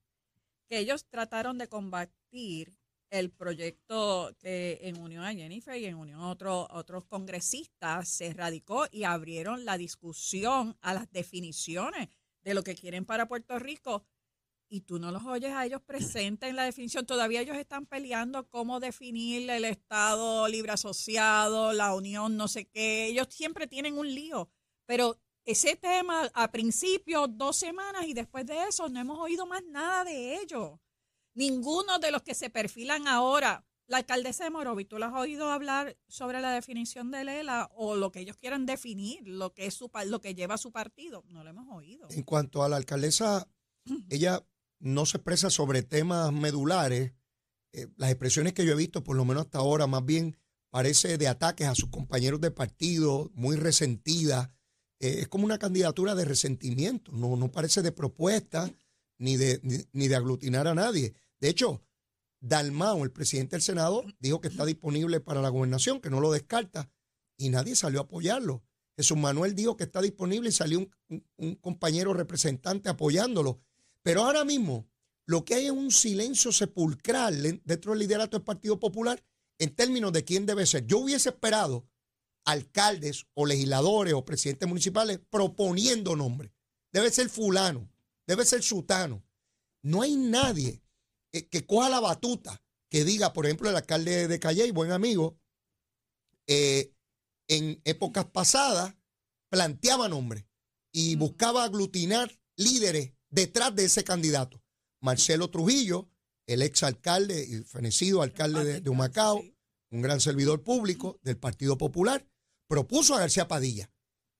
que 0.70 0.78
ellos 0.78 1.06
trataron 1.10 1.58
de 1.58 1.68
combatir 1.68 2.78
el 3.10 3.32
proyecto 3.32 4.36
que 4.38 4.80
en 4.84 5.02
unión 5.02 5.24
a 5.24 5.34
Jennifer 5.34 5.78
y 5.78 5.86
en 5.86 5.96
unión 5.96 6.20
a 6.20 6.30
otro- 6.30 6.68
otros 6.72 7.06
congresistas 7.06 8.08
se 8.08 8.34
radicó 8.34 8.86
y 8.92 9.04
abrieron 9.04 9.66
la 9.66 9.78
discusión 9.78 10.78
a 10.82 10.94
las 10.94 11.10
definiciones 11.12 12.10
de 12.44 12.54
lo 12.54 12.64
que 12.64 12.76
quieren 12.76 13.06
para 13.06 13.28
Puerto 13.28 13.60
Rico. 13.60 14.06
Y 14.70 14.82
tú 14.82 15.00
no 15.00 15.12
los 15.12 15.26
oyes 15.26 15.52
a 15.54 15.66
ellos 15.66 15.82
presentes 15.82 16.50
en 16.50 16.56
la 16.56 16.66
definición. 16.66 17.06
Todavía 17.06 17.42
ellos 17.42 17.58
están 17.58 17.86
peleando 17.86 18.50
cómo 18.50 18.80
definir 18.80 19.50
el 19.50 19.64
Estado 19.64 20.48
libre 20.48 20.74
asociado, 20.74 21.72
la 21.72 21.96
unión, 21.96 22.36
no 22.36 22.48
sé 22.48 22.66
qué. 22.68 23.06
Ellos 23.06 23.28
siempre 23.30 23.68
tienen 23.68 23.98
un 23.98 24.14
lío. 24.14 24.50
Pero 24.86 25.18
ese 25.46 25.76
tema 25.78 26.30
a 26.34 26.52
principio, 26.52 27.28
dos 27.28 27.56
semanas, 27.56 28.06
y 28.06 28.14
después 28.14 28.46
de 28.46 28.64
eso 28.68 28.90
no 28.90 29.00
hemos 29.00 29.18
oído 29.20 29.46
más 29.46 29.64
nada 29.64 30.04
de 30.04 30.42
ello. 30.42 30.82
Ninguno 31.34 32.00
de 32.00 32.12
los 32.12 32.24
que 32.24 32.34
se 32.34 32.50
perfilan 32.50 33.08
ahora, 33.08 33.66
la 33.88 33.98
alcaldesa 33.98 34.44
de 34.44 34.50
Morovi, 34.50 34.86
¿tú 34.86 34.98
la 34.98 35.08
has 35.08 35.14
oído 35.14 35.50
hablar 35.52 35.98
sobre 36.08 36.42
la 36.42 36.52
definición 36.52 37.10
de 37.12 37.24
Lela 37.24 37.70
o 37.74 37.96
lo 37.96 38.12
que 38.12 38.20
ellos 38.20 38.38
quieran 38.38 38.66
definir, 38.66 39.28
lo 39.28 39.54
que 39.54 39.66
es 39.66 39.74
su 39.74 39.90
lo 40.06 40.22
que 40.22 40.36
lleva 40.36 40.58
su 40.58 40.72
partido? 40.72 41.24
No 41.30 41.44
lo 41.44 41.50
hemos 41.50 41.68
oído. 41.76 42.08
En 42.10 42.24
cuanto 42.24 42.64
a 42.64 42.70
la 42.70 42.76
alcaldesa, 42.76 43.48
ella 44.10 44.46
no 44.80 45.06
se 45.06 45.18
expresa 45.18 45.50
sobre 45.50 45.84
temas 45.84 46.32
medulares. 46.32 47.14
Eh, 47.74 47.88
las 47.96 48.12
expresiones 48.12 48.54
que 48.54 48.66
yo 48.66 48.74
he 48.74 48.78
visto, 48.78 49.04
por 49.04 49.16
lo 49.16 49.26
menos 49.26 49.46
hasta 49.46 49.60
ahora, 49.60 49.88
más 49.88 50.06
bien 50.06 50.38
parece 50.70 51.18
de 51.18 51.28
ataques 51.28 51.68
a 51.68 51.76
sus 51.76 51.90
compañeros 51.90 52.42
de 52.42 52.52
partido, 52.52 53.32
muy 53.34 53.56
resentida. 53.56 54.54
Eh, 55.00 55.20
es 55.22 55.28
como 55.28 55.46
una 55.46 55.60
candidatura 55.60 56.14
de 56.16 56.26
resentimiento, 56.26 57.12
no, 57.12 57.36
no 57.36 57.52
parece 57.52 57.82
de 57.82 57.92
propuesta 57.92 58.70
ni 59.18 59.38
de, 59.38 59.88
ni, 59.92 60.08
de 60.08 60.16
aglutinar 60.16 60.68
a 60.68 60.76
nadie. 60.76 61.14
De 61.40 61.50
hecho, 61.50 61.82
Dalmao, 62.40 63.04
el 63.04 63.12
presidente 63.12 63.56
del 63.56 63.62
Senado, 63.62 64.04
dijo 64.20 64.42
que 64.42 64.48
está 64.48 64.66
disponible 64.66 65.20
para 65.20 65.42
la 65.42 65.50
gobernación, 65.50 66.02
que 66.02 66.10
no 66.10 66.20
lo 66.20 66.32
descarta, 66.32 66.92
y 67.38 67.50
nadie 67.50 67.76
salió 67.76 68.00
a 68.00 68.04
apoyarlo. 68.04 68.64
Jesús 68.96 69.18
Manuel 69.18 69.54
dijo 69.54 69.78
que 69.78 69.84
está 69.84 70.02
disponible 70.02 70.50
y 70.50 70.52
salió 70.52 70.90
un 71.38 71.56
compañero 71.56 72.14
representante 72.14 72.90
apoyándolo. 72.90 73.62
Pero 74.02 74.24
ahora 74.24 74.44
mismo 74.44 74.88
lo 75.26 75.46
que 75.46 75.56
hay 75.56 75.66
es 75.66 75.72
un 75.72 75.92
silencio 75.92 76.52
sepulcral 76.52 77.62
dentro 77.64 77.92
del 77.92 78.00
liderato 78.00 78.38
del 78.38 78.46
Partido 78.46 78.80
Popular 78.80 79.24
en 79.60 79.76
términos 79.76 80.14
de 80.14 80.24
quién 80.24 80.46
debe 80.46 80.66
ser. 80.66 80.88
Yo 80.88 81.00
hubiese 81.00 81.30
esperado 81.30 81.88
alcaldes 82.46 83.28
o 83.34 83.46
legisladores 83.46 84.14
o 84.14 84.24
presidentes 84.26 84.68
municipales 84.68 85.20
proponiendo 85.30 86.16
nombres. 86.16 86.52
Debe 86.94 87.12
ser 87.12 87.30
fulano, 87.30 87.92
debe 88.26 88.46
ser 88.46 88.64
sutano. 88.64 89.24
No 89.84 90.02
hay 90.02 90.16
nadie 90.16 90.82
que 91.46 91.66
coja 91.66 91.90
la 91.90 92.00
batuta 92.00 92.62
que 92.90 93.04
diga, 93.04 93.34
por 93.34 93.46
ejemplo, 93.46 93.70
el 93.70 93.76
alcalde 93.76 94.28
de 94.28 94.40
Calle, 94.40 94.72
buen 94.72 94.92
amigo, 94.92 95.38
eh, 96.48 96.94
en 97.48 97.82
épocas 97.86 98.26
pasadas 98.26 98.96
planteaba 99.50 100.10
nombres 100.10 100.46
y 100.92 101.16
buscaba 101.16 101.64
aglutinar 101.64 102.32
líderes 102.56 103.14
detrás 103.30 103.76
de 103.76 103.86
ese 103.86 104.04
candidato. 104.04 104.62
Marcelo 105.02 105.50
Trujillo, 105.50 106.10
el 106.48 106.62
exalcalde 106.62 107.46
y 107.46 107.64
fenecido 107.64 108.22
alcalde 108.22 108.82
de, 108.82 108.90
Humacao, 108.90 109.44
un 109.92 110.02
gran 110.02 110.20
servidor 110.20 110.64
público 110.64 111.20
del 111.24 111.38
Partido 111.38 111.78
Popular, 111.78 112.26
propuso 112.68 113.16
a 113.16 113.20
García 113.20 113.48
Padilla 113.48 113.92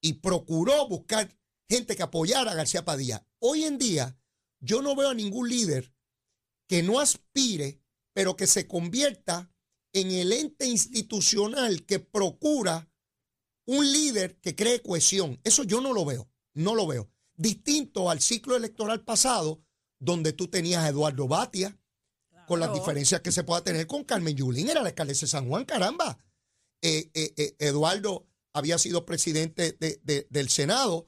y 0.02 0.14
procuró 0.14 0.88
buscar 0.88 1.38
gente 1.70 1.96
que 1.96 2.04
apoyara 2.04 2.52
a 2.52 2.56
García 2.56 2.86
Padilla. 2.86 3.26
Hoy 3.40 3.64
en 3.64 3.78
día 3.78 4.18
yo 4.60 4.82
no 4.82 4.96
veo 4.96 5.10
a 5.10 5.14
ningún 5.14 5.50
líder 5.50 5.94
que 6.68 6.84
no 6.84 7.00
aspire, 7.00 7.82
pero 8.14 8.36
que 8.36 8.48
se 8.48 8.68
convierta 8.68 9.52
en 9.94 10.12
el 10.12 10.34
ente 10.34 10.68
institucional 10.68 11.86
que 11.86 12.00
procura 12.00 12.90
un 13.66 13.92
líder 13.92 14.40
que 14.40 14.56
cree 14.56 14.82
cohesión. 14.82 15.40
Eso 15.44 15.64
yo 15.64 15.82
no 15.82 15.94
lo 15.94 16.06
veo, 16.06 16.30
no 16.54 16.76
lo 16.76 16.88
veo 16.88 17.10
distinto 17.38 18.10
al 18.10 18.20
ciclo 18.20 18.56
electoral 18.56 19.04
pasado, 19.04 19.64
donde 20.00 20.34
tú 20.34 20.48
tenías 20.50 20.84
a 20.84 20.90
Eduardo 20.90 21.28
Batia, 21.28 21.80
con 22.48 22.60
las 22.60 22.74
diferencias 22.74 23.22
que 23.22 23.32
se 23.32 23.44
pueda 23.44 23.64
tener 23.64 23.88
con 23.88 24.04
Carmen 24.04 24.36
Yulín, 24.36 24.70
era 24.70 24.82
la 24.82 24.90
alcaldesa 24.90 25.26
de 25.26 25.32
San 25.32 25.48
Juan, 25.48 25.66
caramba. 25.66 26.18
Eh, 26.82 27.12
eh, 27.14 27.34
eh, 27.36 27.56
Eduardo 27.60 28.26
había 28.54 28.78
sido 28.78 29.06
presidente 29.06 29.74
del 29.74 30.50
Senado. 30.50 31.08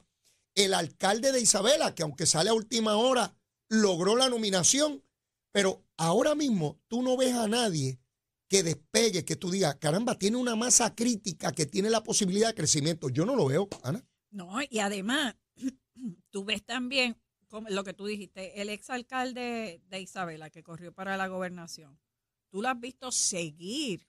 El 0.54 0.74
alcalde 0.74 1.32
de 1.32 1.40
Isabela, 1.40 1.94
que 1.94 2.02
aunque 2.02 2.26
sale 2.26 2.50
a 2.50 2.54
última 2.54 2.96
hora, 2.96 3.36
logró 3.68 4.16
la 4.16 4.28
nominación, 4.28 5.02
pero 5.52 5.84
ahora 5.96 6.34
mismo 6.34 6.80
tú 6.88 7.02
no 7.02 7.16
ves 7.16 7.34
a 7.34 7.48
nadie 7.48 8.00
que 8.48 8.62
despegue, 8.62 9.24
que 9.24 9.36
tú 9.36 9.50
digas, 9.50 9.76
caramba, 9.76 10.18
tiene 10.18 10.36
una 10.36 10.56
masa 10.56 10.94
crítica 10.94 11.52
que 11.52 11.66
tiene 11.66 11.88
la 11.88 12.02
posibilidad 12.02 12.48
de 12.48 12.54
crecimiento. 12.54 13.08
Yo 13.08 13.24
no 13.24 13.36
lo 13.36 13.46
veo, 13.46 13.68
Ana. 13.84 14.04
No, 14.30 14.58
y 14.68 14.80
además, 14.80 15.36
tú 16.30 16.44
ves 16.44 16.64
también 16.64 17.16
lo 17.68 17.84
que 17.84 17.94
tú 17.94 18.06
dijiste, 18.06 18.60
el 18.60 18.68
exalcalde 18.68 19.82
de 19.88 20.00
Isabela 20.00 20.50
que 20.50 20.62
corrió 20.62 20.92
para 20.92 21.16
la 21.16 21.26
gobernación, 21.28 21.98
tú 22.48 22.62
lo 22.62 22.68
has 22.68 22.78
visto 22.78 23.10
seguir 23.10 24.06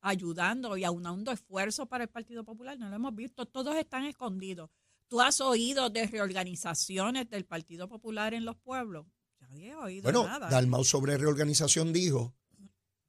ayudando 0.00 0.76
y 0.76 0.84
aunando 0.84 1.32
esfuerzos 1.32 1.88
para 1.88 2.04
el 2.04 2.10
Partido 2.10 2.44
Popular, 2.44 2.78
no 2.78 2.88
lo 2.88 2.96
hemos 2.96 3.14
visto, 3.14 3.46
todos 3.46 3.76
están 3.76 4.04
escondidos. 4.04 4.70
¿Tú 5.08 5.20
has 5.20 5.40
oído 5.40 5.90
de 5.90 6.06
reorganizaciones 6.06 7.28
del 7.30 7.44
Partido 7.44 7.88
Popular 7.88 8.34
en 8.34 8.44
los 8.44 8.56
pueblos? 8.56 9.06
Nadie 9.48 9.72
ha 9.72 9.80
oído 9.80 10.02
bueno, 10.02 10.24
nada. 10.24 10.48
Dalmau 10.48 10.84
sobre 10.84 11.16
reorganización 11.16 11.92
dijo, 11.92 12.34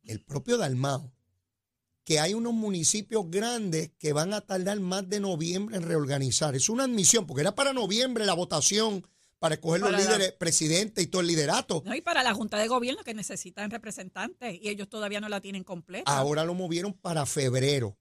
el 0.04 0.24
propio 0.24 0.58
Dalmau, 0.58 1.12
que 2.04 2.20
hay 2.20 2.34
unos 2.34 2.54
municipios 2.54 3.30
grandes 3.30 3.92
que 4.00 4.14
van 4.14 4.34
a 4.34 4.42
tardar 4.42 4.80
más 4.80 5.08
de 5.08 5.20
noviembre 5.20 5.78
en 5.78 5.84
reorganizar. 5.84 6.56
Es 6.56 6.70
una 6.70 6.86
admisión, 6.86 7.28
porque 7.28 7.42
era 7.42 7.54
para 7.54 7.74
noviembre 7.74 8.26
la 8.26 8.34
votación 8.34 9.06
para 9.38 9.56
escoger 9.56 9.82
los 9.82 9.92
líderes, 9.92 10.34
presidente 10.34 11.02
y 11.02 11.08
todo 11.08 11.22
el 11.22 11.28
liderato. 11.28 11.82
No, 11.86 11.96
y 11.96 12.02
para 12.02 12.24
la 12.24 12.34
Junta 12.34 12.58
de 12.58 12.68
Gobierno 12.68 13.04
que 13.04 13.14
necesitan 13.14 13.72
representantes 13.72 14.60
y 14.62 14.70
ellos 14.70 14.90
todavía 14.90 15.22
no 15.22 15.30
la 15.30 15.40
tienen 15.40 15.64
completa. 15.64 16.12
Ahora 16.12 16.44
lo 16.44 16.54
movieron 16.54 16.94
para 16.94 17.26
febrero 17.26 17.98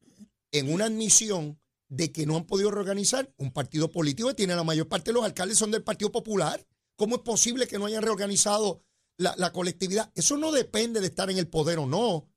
en 0.53 0.73
una 0.73 0.87
admisión 0.87 1.61
de 1.89 2.13
que 2.13 2.27
no 2.27 2.37
han 2.37 2.45
podido 2.45 2.71
reorganizar 2.71 3.33
un 3.37 3.53
partido 3.53 3.91
político 3.91 4.29
que 4.29 4.35
tiene 4.35 4.57
la 4.57 4.65
mayor 4.65 4.89
parte 4.89 5.11
de 5.11 5.15
los 5.15 5.25
alcaldes 5.25 5.59
son 5.59 5.71
del 5.71 5.83
Partido 5.83 6.11
Popular. 6.13 6.67
¿Cómo 6.99 7.17
es 7.17 7.23
posible 7.23 7.69
que 7.69 7.79
no 7.79 7.87
hayan 7.87 8.03
reorganizado 8.03 8.83
la, 9.17 9.33
la 9.39 9.53
colectividad? 9.53 10.11
Eso 10.17 10.37
no 10.37 10.51
depende 10.51 11.01
de 11.01 11.07
estar 11.07 11.31
en 11.31 11.39
el 11.39 11.47
poder 11.47 11.79
o 11.79 11.87
no. 11.87 12.29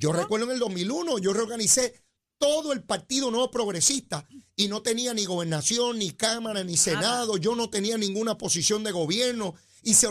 Yo 0.00 0.12
recuerdo 0.12 0.46
en 0.46 0.52
el 0.52 0.58
2001, 0.58 1.18
yo 1.18 1.32
reorganicé 1.32 1.94
todo 2.36 2.72
el 2.72 2.82
Partido 2.82 3.30
Nuevo 3.30 3.52
Progresista 3.52 4.26
y 4.56 4.66
no 4.66 4.82
tenía 4.82 5.14
ni 5.14 5.24
gobernación, 5.24 6.00
ni 6.00 6.10
Cámara, 6.10 6.64
ni 6.64 6.76
Senado, 6.76 7.36
yo 7.36 7.54
no 7.54 7.70
tenía 7.70 7.96
ninguna 7.96 8.36
posición 8.36 8.82
de 8.82 8.90
gobierno 8.90 9.54
y 9.84 9.94
se 9.94 10.08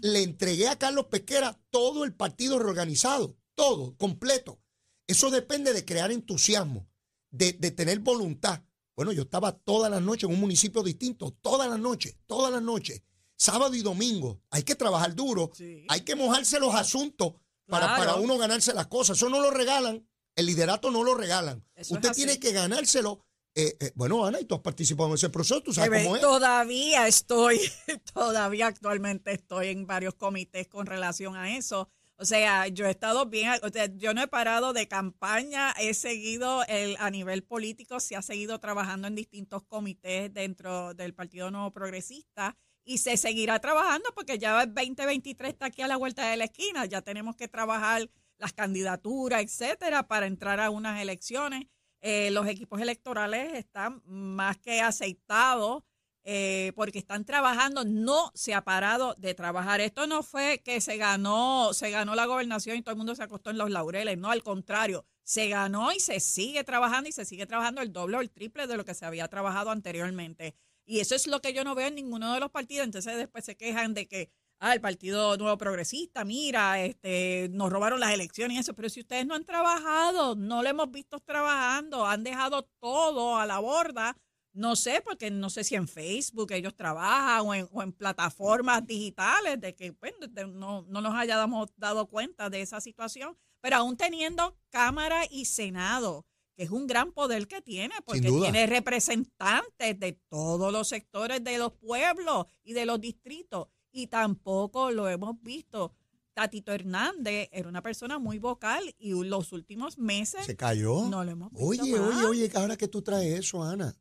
le 0.00 0.22
entregué 0.22 0.68
a 0.68 0.78
Carlos 0.78 1.06
Pesquera 1.06 1.60
todo 1.70 2.04
el 2.04 2.14
partido 2.14 2.60
reorganizado, 2.60 3.36
todo, 3.56 3.96
completo. 3.96 4.60
Eso 5.08 5.28
depende 5.30 5.72
de 5.72 5.84
crear 5.84 6.12
entusiasmo, 6.12 6.88
de, 7.32 7.52
tener 7.52 7.98
voluntad. 7.98 8.62
Bueno, 8.94 9.10
yo 9.10 9.22
estaba 9.22 9.58
todas 9.58 9.90
las 9.90 10.02
noches 10.02 10.28
en 10.28 10.34
un 10.34 10.40
municipio 10.40 10.84
distinto, 10.84 11.36
todas 11.42 11.68
las 11.68 11.80
noches, 11.80 12.16
todas 12.26 12.52
las 12.52 12.62
noches, 12.62 13.02
sábado 13.40 13.74
y 13.74 13.80
domingo. 13.80 14.42
Hay 14.50 14.62
que 14.62 14.74
trabajar 14.74 15.14
duro, 15.14 15.50
hay 15.88 16.02
que 16.02 16.14
mojarse 16.14 16.60
los 16.60 16.74
asuntos 16.74 17.32
para, 17.66 17.96
para 17.96 18.16
uno 18.16 18.36
ganarse 18.36 18.74
las 18.74 18.86
cosas. 18.86 19.16
Eso 19.16 19.30
no 19.30 19.40
lo 19.40 19.50
regalan. 19.50 20.06
El 20.36 20.46
liderato 20.46 20.90
no 20.90 21.02
lo 21.02 21.14
regalan. 21.14 21.64
Usted 21.88 22.12
tiene 22.12 22.38
que 22.38 22.52
ganárselo. 22.52 23.24
Eh, 23.54 23.76
eh, 23.80 23.92
bueno, 23.96 24.24
Ana, 24.24 24.40
y 24.40 24.44
tú 24.44 24.54
has 24.54 24.60
participado 24.60 25.08
en 25.08 25.16
ese 25.16 25.28
proceso, 25.28 25.60
tú 25.60 25.72
sabes 25.72 26.04
cómo 26.04 26.14
es. 26.14 26.22
Todavía 26.22 27.08
estoy, 27.08 27.60
todavía 28.14 28.68
actualmente 28.68 29.32
estoy 29.32 29.68
en 29.68 29.86
varios 29.86 30.14
comités 30.14 30.68
con 30.68 30.86
relación 30.86 31.34
a 31.34 31.56
eso. 31.56 31.88
O 32.16 32.24
sea, 32.24 32.68
yo 32.68 32.86
he 32.86 32.90
estado 32.90 33.26
bien, 33.26 33.52
o 33.62 33.70
sea, 33.70 33.86
yo 33.96 34.14
no 34.14 34.22
he 34.22 34.28
parado 34.28 34.72
de 34.72 34.86
campaña, 34.86 35.72
he 35.80 35.94
seguido 35.94 36.62
el, 36.68 36.96
a 37.00 37.10
nivel 37.10 37.42
político, 37.42 37.98
se 37.98 38.14
ha 38.14 38.22
seguido 38.22 38.60
trabajando 38.60 39.08
en 39.08 39.14
distintos 39.16 39.62
comités 39.64 40.32
dentro 40.32 40.94
del 40.94 41.14
Partido 41.14 41.50
Nuevo 41.50 41.72
Progresista 41.72 42.56
y 42.84 42.98
se 42.98 43.16
seguirá 43.16 43.58
trabajando 43.60 44.10
porque 44.14 44.38
ya 44.38 44.62
el 44.62 44.74
2023 44.74 45.52
está 45.52 45.66
aquí 45.66 45.82
a 45.82 45.88
la 45.88 45.96
vuelta 45.96 46.28
de 46.30 46.36
la 46.36 46.44
esquina, 46.44 46.86
ya 46.86 47.02
tenemos 47.02 47.36
que 47.36 47.48
trabajar 47.48 48.10
las 48.38 48.52
candidaturas, 48.52 49.42
etcétera, 49.42 50.08
para 50.08 50.26
entrar 50.26 50.60
a 50.60 50.70
unas 50.70 51.00
elecciones. 51.00 51.66
Eh, 52.00 52.30
los 52.30 52.46
equipos 52.46 52.80
electorales 52.80 53.52
están 53.54 54.02
más 54.06 54.56
que 54.56 54.80
aceitados 54.80 55.84
eh, 56.24 56.72
porque 56.76 56.98
están 56.98 57.24
trabajando, 57.24 57.84
no 57.84 58.30
se 58.34 58.54
ha 58.54 58.62
parado 58.62 59.14
de 59.18 59.34
trabajar. 59.34 59.80
Esto 59.80 60.06
no 60.06 60.22
fue 60.22 60.60
que 60.64 60.80
se 60.80 60.96
ganó, 60.96 61.72
se 61.72 61.90
ganó 61.90 62.14
la 62.14 62.26
gobernación 62.26 62.76
y 62.76 62.82
todo 62.82 62.92
el 62.92 62.98
mundo 62.98 63.14
se 63.14 63.22
acostó 63.22 63.50
en 63.50 63.58
los 63.58 63.70
laureles, 63.70 64.18
no, 64.18 64.30
al 64.30 64.42
contrario, 64.42 65.06
se 65.22 65.48
ganó 65.48 65.92
y 65.92 66.00
se 66.00 66.20
sigue 66.20 66.64
trabajando 66.64 67.08
y 67.08 67.12
se 67.12 67.24
sigue 67.24 67.46
trabajando 67.46 67.82
el 67.82 67.92
doble 67.92 68.16
o 68.16 68.20
el 68.20 68.30
triple 68.30 68.66
de 68.66 68.76
lo 68.76 68.84
que 68.84 68.94
se 68.94 69.06
había 69.06 69.28
trabajado 69.28 69.70
anteriormente. 69.70 70.54
Y 70.90 70.98
eso 70.98 71.14
es 71.14 71.28
lo 71.28 71.40
que 71.40 71.52
yo 71.52 71.62
no 71.62 71.76
veo 71.76 71.86
en 71.86 71.94
ninguno 71.94 72.34
de 72.34 72.40
los 72.40 72.50
partidos. 72.50 72.84
Entonces 72.84 73.16
después 73.16 73.44
se 73.44 73.56
quejan 73.56 73.94
de 73.94 74.08
que, 74.08 74.28
ah, 74.58 74.74
el 74.74 74.80
Partido 74.80 75.36
Nuevo 75.36 75.56
Progresista, 75.56 76.24
mira, 76.24 76.82
este, 76.84 77.48
nos 77.52 77.70
robaron 77.70 78.00
las 78.00 78.12
elecciones 78.12 78.56
y 78.56 78.60
eso. 78.60 78.74
Pero 78.74 78.88
si 78.88 78.98
ustedes 78.98 79.24
no 79.24 79.36
han 79.36 79.44
trabajado, 79.44 80.34
no 80.34 80.64
lo 80.64 80.68
hemos 80.68 80.90
visto 80.90 81.20
trabajando, 81.20 82.04
han 82.04 82.24
dejado 82.24 82.64
todo 82.80 83.36
a 83.36 83.46
la 83.46 83.60
borda. 83.60 84.16
No 84.52 84.74
sé, 84.74 85.00
porque 85.00 85.30
no 85.30 85.48
sé 85.48 85.62
si 85.62 85.76
en 85.76 85.86
Facebook 85.86 86.50
ellos 86.50 86.74
trabajan 86.74 87.68
o 87.70 87.82
en, 87.82 87.92
plataformas 87.92 88.84
digitales, 88.84 89.60
de 89.60 89.76
que 89.76 89.92
pues, 89.92 90.12
no, 90.48 90.82
no 90.88 91.00
nos 91.00 91.14
hayamos 91.14 91.70
dado 91.76 92.08
cuenta 92.08 92.50
de 92.50 92.62
esa 92.62 92.80
situación. 92.80 93.38
Pero 93.60 93.76
aún 93.76 93.96
teniendo 93.96 94.56
Cámara 94.70 95.22
y 95.30 95.44
Senado, 95.44 96.26
que 96.60 96.64
es 96.64 96.70
un 96.72 96.86
gran 96.86 97.10
poder 97.12 97.48
que 97.48 97.62
tiene, 97.62 97.94
porque 98.04 98.20
tiene 98.20 98.66
representantes 98.66 99.98
de 99.98 100.12
todos 100.28 100.70
los 100.70 100.88
sectores 100.88 101.42
de 101.42 101.56
los 101.56 101.72
pueblos 101.72 102.44
y 102.62 102.74
de 102.74 102.84
los 102.84 103.00
distritos. 103.00 103.68
Y 103.90 104.08
tampoco 104.08 104.90
lo 104.90 105.08
hemos 105.08 105.40
visto. 105.40 105.94
Tatito 106.34 106.70
Hernández 106.72 107.48
era 107.50 107.66
una 107.66 107.80
persona 107.80 108.18
muy 108.18 108.38
vocal 108.38 108.94
y 108.98 109.12
los 109.24 109.52
últimos 109.52 109.96
meses 109.96 110.44
Se 110.44 110.54
cayó. 110.54 111.08
no 111.08 111.24
lo 111.24 111.30
hemos 111.30 111.50
visto. 111.50 111.66
Oye, 111.66 111.98
más. 111.98 112.26
oye, 112.26 112.26
oye, 112.26 112.50
ahora 112.54 112.76
que 112.76 112.88
tú 112.88 113.00
traes 113.00 113.38
eso, 113.38 113.62
Ana. 113.62 113.96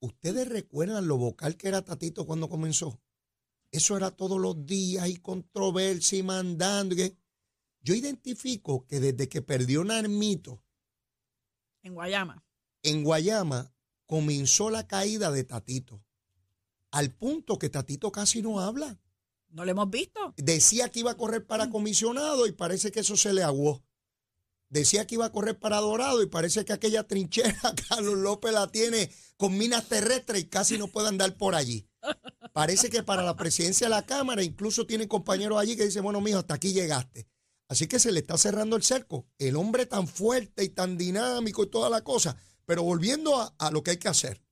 ¿Ustedes 0.00 0.48
recuerdan 0.48 1.06
lo 1.06 1.18
vocal 1.18 1.58
que 1.58 1.68
era 1.68 1.84
Tatito 1.84 2.24
cuando 2.24 2.48
comenzó? 2.48 2.98
Eso 3.70 3.94
era 3.98 4.10
todos 4.10 4.40
los 4.40 4.64
días 4.64 5.06
y 5.06 5.18
controversia 5.18 6.18
y 6.18 6.22
mandando. 6.22 6.96
Yo 7.82 7.94
identifico 7.94 8.86
que 8.86 9.00
desde 9.00 9.28
que 9.28 9.42
perdió 9.42 9.84
Narmito 9.84 10.61
En 11.82 11.94
Guayama. 11.94 12.44
en 12.82 13.04
Guayama 13.04 13.72
comenzó 14.06 14.70
la 14.70 14.86
caída 14.86 15.30
de 15.30 15.44
Tatito. 15.44 16.02
Al 16.90 17.10
punto 17.10 17.58
que 17.58 17.70
Tatito 17.70 18.12
casi 18.12 18.42
no 18.42 18.60
habla. 18.60 19.00
No 19.48 19.64
lo 19.64 19.70
hemos 19.70 19.90
visto. 19.90 20.34
Decía 20.36 20.90
que 20.90 21.00
iba 21.00 21.12
a 21.12 21.16
correr 21.16 21.46
para 21.46 21.70
comisionado 21.70 22.46
y 22.46 22.52
parece 22.52 22.90
que 22.90 23.00
eso 23.00 23.16
se 23.16 23.32
le 23.32 23.42
aguó. 23.42 23.82
Decía 24.68 25.06
que 25.06 25.16
iba 25.16 25.26
a 25.26 25.32
correr 25.32 25.58
para 25.58 25.78
Dorado 25.80 26.22
y 26.22 26.26
parece 26.26 26.64
que 26.64 26.72
aquella 26.72 27.06
trinchera 27.06 27.54
Carlos 27.88 28.16
López 28.16 28.52
la 28.52 28.68
tiene 28.68 29.10
con 29.36 29.56
minas 29.58 29.88
terrestres 29.88 30.42
y 30.42 30.48
casi 30.48 30.78
no 30.78 30.88
puede 30.88 31.08
andar 31.08 31.36
por 31.36 31.54
allí. 31.54 31.86
Parece 32.52 32.90
que 32.90 33.02
para 33.02 33.22
la 33.22 33.36
presidencia 33.36 33.86
de 33.86 33.90
la 33.90 34.06
Cámara 34.06 34.42
incluso 34.42 34.86
tiene 34.86 35.08
compañeros 35.08 35.58
allí 35.58 35.76
que 35.76 35.84
dicen, 35.84 36.02
bueno, 36.02 36.20
mijo, 36.20 36.38
hasta 36.38 36.54
aquí 36.54 36.72
llegaste. 36.72 37.26
Así 37.72 37.86
que 37.86 37.98
se 37.98 38.12
le 38.12 38.20
está 38.20 38.36
cerrando 38.36 38.76
el 38.76 38.82
cerco. 38.82 39.26
El 39.38 39.56
hombre 39.56 39.86
tan 39.86 40.06
fuerte 40.06 40.62
y 40.62 40.68
tan 40.68 40.98
dinámico 40.98 41.64
y 41.64 41.70
toda 41.70 41.88
la 41.88 42.04
cosa. 42.04 42.36
Pero 42.66 42.82
volviendo 42.82 43.40
a, 43.40 43.54
a 43.58 43.70
lo 43.70 43.82
que 43.82 43.92
hay 43.92 43.96
que 43.96 44.08
hacer. 44.08 44.42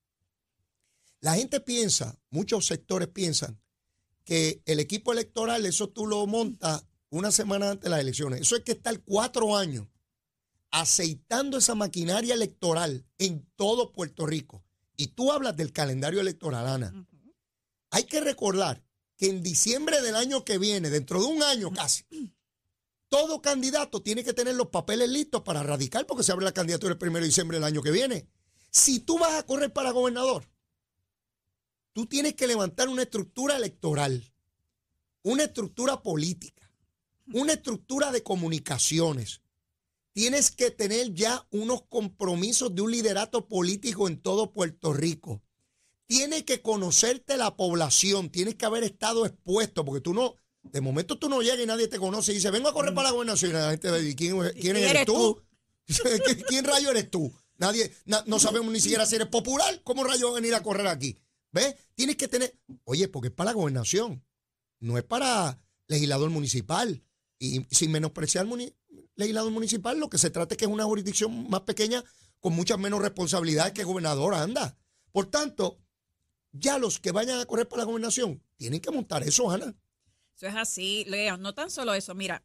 La 1.20 1.34
gente 1.34 1.60
piensa, 1.60 2.18
muchos 2.30 2.66
sectores 2.66 3.08
piensan, 3.08 3.60
que 4.24 4.62
el 4.64 4.80
equipo 4.80 5.12
electoral, 5.12 5.66
eso 5.66 5.90
tú 5.90 6.06
lo 6.06 6.26
montas 6.26 6.86
una 7.10 7.30
semana 7.30 7.72
antes 7.72 7.84
de 7.84 7.90
las 7.90 8.00
elecciones. 8.00 8.40
Eso 8.40 8.56
es 8.56 8.64
que 8.64 8.72
estar 8.72 8.98
cuatro 9.02 9.54
años 9.54 9.86
aceitando 10.70 11.58
esa 11.58 11.74
maquinaria 11.74 12.32
electoral 12.32 13.04
en 13.18 13.46
todo 13.54 13.92
Puerto 13.92 14.24
Rico. 14.24 14.64
Y 14.96 15.08
tú 15.08 15.30
hablas 15.30 15.58
del 15.58 15.74
calendario 15.74 16.22
electoral, 16.22 16.66
Ana. 16.66 17.06
Hay 17.90 18.04
que 18.04 18.22
recordar 18.22 18.82
que 19.18 19.26
en 19.26 19.42
diciembre 19.42 20.00
del 20.00 20.16
año 20.16 20.42
que 20.42 20.56
viene, 20.56 20.88
dentro 20.88 21.20
de 21.20 21.26
un 21.26 21.42
año 21.42 21.70
casi, 21.70 22.06
todo 23.10 23.42
candidato 23.42 24.02
tiene 24.02 24.24
que 24.24 24.32
tener 24.32 24.54
los 24.54 24.68
papeles 24.68 25.10
listos 25.10 25.42
para 25.42 25.62
radicar 25.62 26.06
porque 26.06 26.22
se 26.22 26.32
abre 26.32 26.44
la 26.44 26.52
candidatura 26.52 26.92
el 26.92 26.98
primero 26.98 27.24
de 27.24 27.28
diciembre 27.28 27.56
del 27.58 27.64
año 27.64 27.82
que 27.82 27.90
viene. 27.90 28.28
Si 28.70 29.00
tú 29.00 29.18
vas 29.18 29.34
a 29.34 29.42
correr 29.42 29.72
para 29.72 29.90
gobernador, 29.90 30.48
tú 31.92 32.06
tienes 32.06 32.34
que 32.34 32.46
levantar 32.46 32.88
una 32.88 33.02
estructura 33.02 33.56
electoral, 33.56 34.32
una 35.22 35.42
estructura 35.42 36.02
política, 36.02 36.70
una 37.32 37.54
estructura 37.54 38.12
de 38.12 38.22
comunicaciones. 38.22 39.42
Tienes 40.12 40.52
que 40.52 40.70
tener 40.70 41.12
ya 41.12 41.46
unos 41.50 41.82
compromisos 41.82 42.74
de 42.74 42.82
un 42.82 42.92
liderato 42.92 43.48
político 43.48 44.06
en 44.06 44.22
todo 44.22 44.52
Puerto 44.52 44.92
Rico. 44.92 45.42
Tiene 46.06 46.44
que 46.44 46.62
conocerte 46.62 47.36
la 47.36 47.56
población, 47.56 48.30
tienes 48.30 48.54
que 48.54 48.66
haber 48.66 48.84
estado 48.84 49.26
expuesto, 49.26 49.84
porque 49.84 50.00
tú 50.00 50.14
no, 50.14 50.36
de 50.62 50.80
momento 50.80 51.18
tú 51.18 51.28
no 51.28 51.40
llegas 51.42 51.60
y 51.60 51.66
nadie 51.66 51.88
te 51.88 51.98
conoce 51.98 52.32
y 52.32 52.36
dice, 52.36 52.50
vengo 52.50 52.68
a 52.68 52.72
correr 52.72 52.94
para 52.94 53.08
la 53.08 53.12
gobernación. 53.14 53.50
Y 53.50 53.54
la 53.54 53.70
gente 53.70 54.00
dice, 54.00 54.16
¿quién, 54.16 54.38
quién 54.60 54.76
eres, 54.76 54.90
eres 54.90 55.06
tú? 55.06 55.42
¿Quién- 55.86 56.42
¿Quién 56.48 56.64
rayo 56.64 56.90
eres 56.90 57.10
tú? 57.10 57.32
Nadie, 57.58 57.92
na- 58.06 58.22
no 58.26 58.38
sabemos 58.38 58.72
ni 58.72 58.80
siquiera 58.80 59.04
si 59.06 59.16
eres 59.16 59.28
popular. 59.28 59.80
¿Cómo 59.84 60.04
rayo 60.04 60.32
venir 60.32 60.54
a 60.54 60.62
correr 60.62 60.86
aquí? 60.86 61.16
¿Ves? 61.52 61.74
Tienes 61.94 62.16
que 62.16 62.28
tener, 62.28 62.56
oye, 62.84 63.08
porque 63.08 63.28
es 63.28 63.34
para 63.34 63.50
la 63.50 63.54
gobernación, 63.54 64.24
no 64.78 64.96
es 64.98 65.04
para 65.04 65.58
legislador 65.88 66.30
municipal. 66.30 67.02
Y 67.38 67.64
sin 67.74 67.90
menospreciar 67.90 68.46
muni- 68.46 68.72
legislador 69.16 69.50
municipal, 69.50 69.98
lo 69.98 70.08
que 70.08 70.18
se 70.18 70.30
trata 70.30 70.54
es 70.54 70.58
que 70.58 70.66
es 70.66 70.70
una 70.70 70.84
jurisdicción 70.84 71.48
más 71.50 71.62
pequeña 71.62 72.04
con 72.38 72.54
muchas 72.54 72.78
menos 72.78 73.00
responsabilidades 73.02 73.72
que 73.72 73.84
gobernador 73.84 74.34
anda. 74.34 74.76
Por 75.12 75.26
tanto, 75.26 75.78
ya 76.52 76.78
los 76.78 76.98
que 77.00 77.12
vayan 77.12 77.40
a 77.40 77.44
correr 77.46 77.66
para 77.68 77.80
la 77.82 77.86
gobernación 77.86 78.42
tienen 78.56 78.80
que 78.80 78.90
montar 78.90 79.22
eso, 79.22 79.50
Ana. 79.50 79.74
Eso 80.40 80.46
es 80.46 80.56
así, 80.56 81.04
Leo. 81.06 81.36
No 81.36 81.52
tan 81.52 81.70
solo 81.70 81.92
eso. 81.92 82.14
Mira, 82.14 82.42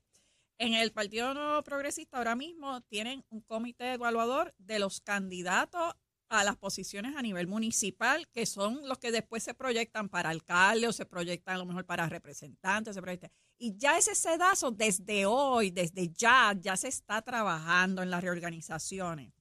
en 0.58 0.74
el 0.74 0.92
Partido 0.92 1.64
Progresista 1.64 2.18
ahora 2.18 2.36
mismo 2.36 2.82
tienen 2.82 3.24
un 3.30 3.40
comité 3.40 3.94
evaluador 3.94 4.54
de 4.58 4.80
los 4.80 5.00
candidatos 5.00 5.94
a 6.28 6.44
las 6.44 6.58
posiciones 6.58 7.16
a 7.16 7.22
nivel 7.22 7.48
municipal, 7.48 8.28
que 8.34 8.46
son 8.46 8.86
los 8.90 8.98
que 8.98 9.14
después 9.14 9.44
se 9.44 9.54
proyectan 9.54 10.10
para 10.10 10.30
alcalde 10.30 10.90
o 10.90 10.92
se 10.92 11.06
proyectan 11.06 11.56
a 11.56 11.60
lo 11.60 11.66
mejor 11.66 11.86
para 11.86 12.10
representantes. 12.10 12.96
Se 12.96 13.02
proyectan. 13.02 13.32
Y 13.58 13.78
ya 13.78 13.98
ese 13.98 14.14
sedazo 14.14 14.72
desde 14.72 15.26
hoy, 15.26 15.72
desde 15.72 16.10
ya, 16.10 16.54
ya 16.60 16.76
se 16.76 16.90
está 16.90 17.22
trabajando 17.22 18.04
en 18.04 18.10
las 18.10 18.22
reorganizaciones. 18.22 19.32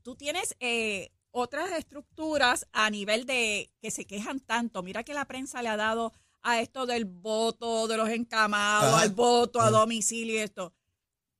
Tú 0.00 0.16
tienes 0.16 0.56
eh, 0.60 1.10
otras 1.30 1.70
estructuras 1.72 2.66
a 2.72 2.88
nivel 2.88 3.26
de 3.26 3.70
que 3.82 3.90
se 3.90 4.06
quejan 4.06 4.40
tanto. 4.40 4.82
Mira 4.82 5.04
que 5.04 5.12
la 5.12 5.26
prensa 5.26 5.60
le 5.60 5.68
ha 5.68 5.76
dado 5.76 6.14
a 6.42 6.60
esto 6.60 6.86
del 6.86 7.04
voto 7.04 7.86
de 7.88 7.96
los 7.96 8.08
encamados, 8.08 8.92
Ajá, 8.94 9.02
al 9.02 9.10
voto 9.10 9.60
a 9.60 9.70
domicilio 9.70 10.34
y 10.34 10.38
esto. 10.38 10.74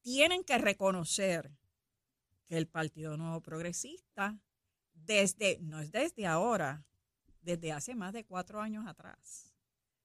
Tienen 0.02 0.44
que 0.44 0.58
reconocer 0.58 1.50
que 2.46 2.56
el 2.56 2.66
Partido 2.68 3.16
Nuevo 3.16 3.40
Progresista, 3.40 4.38
desde, 4.94 5.58
no 5.60 5.80
es 5.80 5.90
desde 5.92 6.26
ahora, 6.26 6.84
desde 7.40 7.72
hace 7.72 7.94
más 7.94 8.12
de 8.12 8.24
cuatro 8.24 8.60
años 8.60 8.86
atrás, 8.86 9.52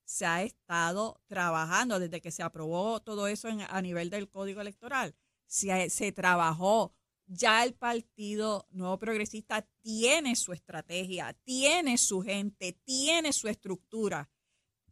se 0.03 0.25
ha 0.25 0.41
estado 0.43 1.19
trabajando 1.27 1.99
desde 1.99 2.21
que 2.21 2.31
se 2.31 2.41
aprobó 2.43 2.99
todo 3.01 3.27
eso 3.27 3.49
en- 3.49 3.61
a 3.61 3.81
nivel 3.81 4.09
del 4.09 4.29
Código 4.29 4.61
Electoral. 4.61 5.15
Se, 5.45 5.89
se 5.89 6.11
trabajó. 6.11 6.93
Ya 7.29 7.65
el 7.65 7.73
Partido 7.73 8.65
Nuevo 8.71 8.97
Progresista 8.99 9.61
tiene 9.81 10.37
su 10.37 10.53
estrategia, 10.53 11.33
tiene 11.43 11.97
su 11.97 12.21
gente, 12.21 12.71
tiene 12.85 13.33
su 13.33 13.49
estructura. 13.49 14.29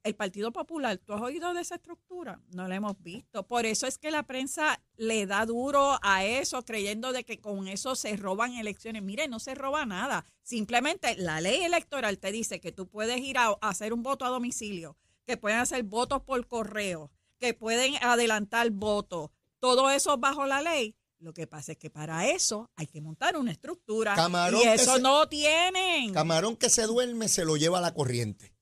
El 0.06 0.14
Partido 0.16 0.52
Popular, 0.52 1.00
¿tú 1.00 1.14
has 1.14 1.22
oído 1.22 1.52
de 1.56 1.62
esa 1.62 1.76
estructura? 1.76 2.40
No 2.52 2.68
la 2.68 2.76
hemos 2.76 3.02
visto. 3.02 3.48
Por 3.48 3.66
eso 3.66 3.88
es 3.88 3.98
que 3.98 4.12
la 4.12 4.22
prensa 4.22 4.80
le 4.98 5.26
da 5.26 5.48
duro 5.48 5.98
a 6.04 6.24
eso, 6.24 6.64
creyendo 6.64 7.12
de 7.12 7.24
que 7.24 7.40
con 7.40 7.68
eso 7.68 7.96
se 7.96 8.16
roban 8.16 8.54
elecciones. 8.54 9.02
Mire, 9.02 9.28
no 9.28 9.40
se 9.40 9.56
roba 9.56 9.84
nada. 9.88 10.24
Simplemente 10.44 11.16
la 11.18 11.42
ley 11.42 11.64
electoral 11.64 12.20
te 12.20 12.32
dice 12.32 12.60
que 12.60 12.72
tú 12.72 12.88
puedes 12.88 13.20
ir 13.20 13.40
a, 13.40 13.54
hacer 13.62 13.94
un 13.94 14.04
voto 14.04 14.26
a 14.26 14.30
domicilio, 14.30 14.96
que 15.26 15.38
pueden 15.38 15.58
hacer 15.58 15.82
votos 15.82 16.22
por 16.22 16.46
correo, 16.48 17.10
que 17.40 17.56
pueden 17.56 17.96
adelantar 18.04 18.70
votos. 18.70 19.32
Todo 19.58 19.90
eso 19.90 20.20
bajo 20.20 20.46
la 20.46 20.62
ley. 20.62 20.96
Lo 21.18 21.34
que 21.34 21.48
pasa 21.48 21.72
es 21.72 21.80
que 21.80 21.90
para 21.90 22.28
eso 22.30 22.70
hay 22.76 22.86
que 22.86 23.02
montar 23.02 23.38
una 23.38 23.52
estructura. 23.52 24.14
Camarón 24.14 24.62
y 24.62 24.68
eso 24.68 24.98
se- 24.98 25.02
no 25.02 25.28
tienen. 25.28 26.14
Camarón 26.14 26.56
que 26.58 26.70
se 26.70 26.84
duerme 26.84 27.28
se 27.28 27.44
lo 27.44 27.58
lleva 27.58 27.80
a 27.80 27.82
la 27.82 27.96
corriente. 27.96 28.55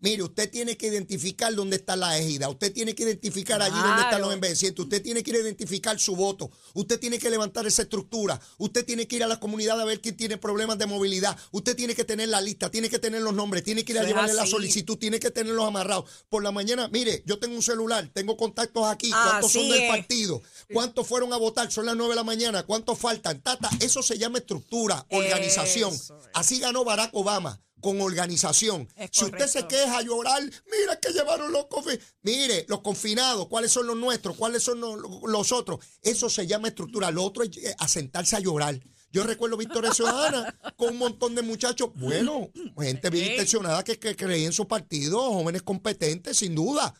Mire, 0.00 0.22
usted 0.22 0.50
tiene 0.50 0.78
que 0.78 0.86
identificar 0.86 1.54
dónde 1.54 1.76
está 1.76 1.94
la 1.94 2.16
ejida, 2.18 2.48
usted 2.48 2.72
tiene 2.72 2.94
que 2.94 3.02
identificar 3.02 3.60
allí 3.60 3.76
dónde 3.78 4.02
están 4.02 4.22
los 4.22 4.32
envejecientes, 4.32 4.82
usted 4.82 5.02
tiene 5.02 5.22
que 5.22 5.30
ir 5.30 5.36
a 5.36 5.40
identificar 5.40 6.00
su 6.00 6.16
voto, 6.16 6.50
usted 6.72 6.98
tiene 6.98 7.18
que 7.18 7.28
levantar 7.28 7.66
esa 7.66 7.82
estructura, 7.82 8.40
usted 8.56 8.86
tiene 8.86 9.06
que 9.06 9.16
ir 9.16 9.24
a 9.24 9.26
la 9.26 9.38
comunidad 9.38 9.78
a 9.78 9.84
ver 9.84 10.00
quién 10.00 10.16
tiene 10.16 10.38
problemas 10.38 10.78
de 10.78 10.86
movilidad, 10.86 11.36
usted 11.50 11.76
tiene 11.76 11.94
que 11.94 12.04
tener 12.04 12.30
la 12.30 12.40
lista, 12.40 12.70
tiene 12.70 12.88
que 12.88 12.98
tener 12.98 13.20
los 13.20 13.34
nombres, 13.34 13.62
tiene 13.62 13.84
que 13.84 13.92
ir 13.92 13.98
a 13.98 14.04
llevarle 14.04 14.32
la 14.32 14.46
solicitud, 14.46 14.96
tiene 14.96 15.20
que 15.20 15.30
tenerlos 15.30 15.66
amarrados. 15.66 16.08
Por 16.30 16.42
la 16.42 16.50
mañana, 16.50 16.88
mire, 16.88 17.22
yo 17.26 17.38
tengo 17.38 17.54
un 17.54 17.62
celular, 17.62 18.10
tengo 18.14 18.38
contactos 18.38 18.86
aquí, 18.86 19.10
cuántos 19.10 19.52
son 19.52 19.68
del 19.68 19.82
es. 19.82 19.90
partido, 19.90 20.42
cuántos 20.72 21.06
fueron 21.06 21.34
a 21.34 21.36
votar, 21.36 21.70
son 21.70 21.84
las 21.84 21.94
nueve 21.94 22.12
de 22.12 22.16
la 22.16 22.24
mañana, 22.24 22.62
cuántos 22.62 22.98
faltan, 22.98 23.42
tata, 23.42 23.68
eso 23.80 24.02
se 24.02 24.16
llama 24.16 24.38
estructura, 24.38 25.06
organización. 25.10 25.92
Eso. 25.92 26.18
Así 26.32 26.58
ganó 26.58 26.84
Barack 26.84 27.10
Obama, 27.12 27.60
con 27.80 28.00
organización. 28.00 28.88
Es 28.96 29.10
si 29.12 29.24
usted 29.24 29.46
se 29.46 29.66
queja 29.66 29.98
a 29.98 30.02
llorar, 30.02 30.42
mira 30.42 30.98
que 31.00 31.12
llevaron 31.12 31.52
los 31.52 31.66
confinados. 31.66 32.14
Mire, 32.22 32.66
los 32.68 32.80
confinados, 32.80 33.48
¿cuáles 33.48 33.72
son 33.72 33.86
los 33.86 33.96
nuestros? 33.96 34.36
¿Cuáles 34.36 34.62
son 34.62 34.80
los, 34.80 34.98
los 35.24 35.52
otros? 35.52 35.84
Eso 36.02 36.28
se 36.30 36.46
llama 36.46 36.68
estructura. 36.68 37.10
Lo 37.10 37.24
otro 37.24 37.42
es 37.42 37.56
eh, 37.56 37.74
a 37.78 37.88
sentarse 37.88 38.36
a 38.36 38.40
llorar. 38.40 38.78
Yo 39.12 39.24
recuerdo 39.24 39.56
Victoria 39.56 39.92
Ciudadana 39.92 40.56
con 40.76 40.90
un 40.90 40.98
montón 40.98 41.34
de 41.34 41.42
muchachos, 41.42 41.90
bueno, 41.96 42.48
gente 42.78 43.10
bien 43.10 43.32
intencionada 43.32 43.82
que, 43.82 43.98
que 43.98 44.14
creía 44.14 44.46
en 44.46 44.52
su 44.52 44.68
partido, 44.68 45.20
jóvenes 45.32 45.62
competentes, 45.62 46.36
sin 46.36 46.54
duda, 46.54 46.94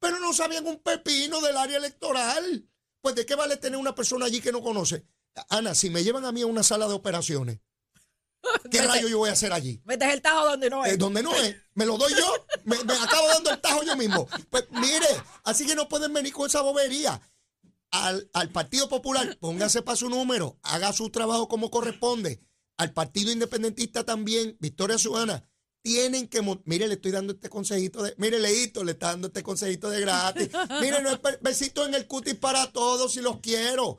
pero 0.00 0.18
no 0.18 0.32
sabían 0.32 0.66
un 0.66 0.78
pepino 0.80 1.40
del 1.40 1.56
área 1.56 1.76
electoral. 1.76 2.68
Pues, 3.00 3.14
¿de 3.14 3.24
qué 3.24 3.36
vale 3.36 3.56
tener 3.56 3.78
una 3.78 3.94
persona 3.94 4.26
allí 4.26 4.40
que 4.40 4.50
no 4.50 4.60
conoce? 4.60 5.04
Ana, 5.48 5.74
si 5.74 5.90
me 5.90 6.02
llevan 6.02 6.24
a 6.24 6.32
mí 6.32 6.42
a 6.42 6.46
una 6.46 6.62
sala 6.62 6.88
de 6.88 6.94
operaciones, 6.94 7.60
¿qué 8.70 8.82
rayo 8.82 9.08
yo 9.08 9.18
voy 9.18 9.30
a 9.30 9.32
hacer 9.32 9.52
allí? 9.52 9.80
Metes 9.84 10.12
el 10.12 10.22
tajo 10.22 10.44
donde 10.46 10.70
no 10.70 10.84
es. 10.84 10.92
Eh, 10.92 10.96
donde 10.96 11.22
no 11.22 11.34
es, 11.34 11.56
me 11.74 11.86
lo 11.86 11.96
doy 11.96 12.12
yo, 12.16 12.46
me, 12.64 12.82
me 12.84 12.94
acabo 12.94 13.28
dando 13.28 13.50
el 13.50 13.60
tajo 13.60 13.82
yo 13.82 13.96
mismo. 13.96 14.26
Pues 14.50 14.64
mire, 14.70 15.06
así 15.44 15.66
que 15.66 15.74
no 15.74 15.88
pueden 15.88 16.12
venir 16.12 16.32
con 16.32 16.46
esa 16.46 16.60
bobería. 16.60 17.20
al, 17.90 18.28
al 18.32 18.50
Partido 18.50 18.88
Popular, 18.88 19.36
póngase 19.38 19.82
para 19.82 19.96
su 19.96 20.08
número, 20.08 20.58
haga 20.62 20.92
su 20.92 21.10
trabajo 21.10 21.48
como 21.48 21.70
corresponde. 21.70 22.40
Al 22.78 22.92
Partido 22.92 23.30
Independentista 23.30 24.04
también, 24.04 24.56
Victoria 24.58 24.98
Ciudadana, 24.98 25.44
tienen 25.82 26.28
que. 26.28 26.40
Mire, 26.64 26.88
le 26.88 26.94
estoy 26.94 27.10
dando 27.10 27.34
este 27.34 27.48
consejito 27.48 28.02
de. 28.02 28.14
Mire, 28.16 28.38
Leito, 28.38 28.84
le 28.84 28.92
está 28.92 29.08
dando 29.08 29.28
este 29.28 29.42
consejito 29.42 29.90
de 29.90 30.00
gratis. 30.00 30.48
Mire, 30.80 31.02
no 31.02 31.10
es 31.10 31.20
besito 31.40 31.84
en 31.84 31.94
el 31.94 32.06
cutis 32.06 32.36
para 32.36 32.70
todos 32.72 33.12
si 33.12 33.20
los 33.20 33.40
quiero. 33.40 33.98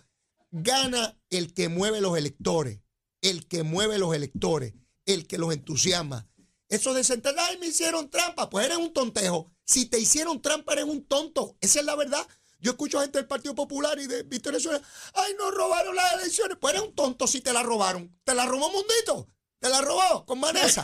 Gana 0.51 1.17
el 1.29 1.53
que 1.53 1.67
mueve 1.69 1.99
los 1.99 2.17
electores. 2.17 2.79
El 3.23 3.47
que 3.47 3.63
mueve 3.63 3.97
los 3.97 4.13
electores. 4.13 4.75
El 5.07 5.25
que 5.25 5.39
los 5.39 5.51
entusiasma. 5.51 6.27
Eso 6.69 6.93
de 6.93 7.01
ay, 7.39 7.57
me 7.57 7.67
hicieron 7.67 8.09
trampa. 8.09 8.49
Pues 8.49 8.65
eres 8.65 8.77
un 8.77 8.93
tontejo. 8.93 9.51
Si 9.65 9.85
te 9.85 9.99
hicieron 9.99 10.41
trampa, 10.41 10.73
eres 10.73 10.85
un 10.85 11.05
tonto. 11.05 11.57
Esa 11.61 11.79
es 11.79 11.85
la 11.85 11.95
verdad. 11.95 12.27
Yo 12.59 12.71
escucho 12.71 13.01
gente 13.01 13.17
del 13.17 13.27
Partido 13.27 13.55
Popular 13.55 13.99
y 13.99 14.07
de 14.07 14.23
Victoria 14.23 14.59
Ciudadana, 14.59 14.87
ay, 15.13 15.33
nos 15.37 15.53
robaron 15.53 15.95
las 15.95 16.13
elecciones. 16.13 16.57
Pues 16.59 16.73
eres 16.73 16.87
un 16.87 16.95
tonto 16.95 17.27
si 17.27 17.41
te 17.41 17.51
la 17.53 17.63
robaron. 17.63 18.17
Te 18.23 18.33
la 18.33 18.45
robó 18.45 18.69
Mundito. 18.71 19.27
¿Te 19.63 19.69
la 19.69 19.79
robó 19.79 20.25
con 20.25 20.41
Vanessa? 20.41 20.83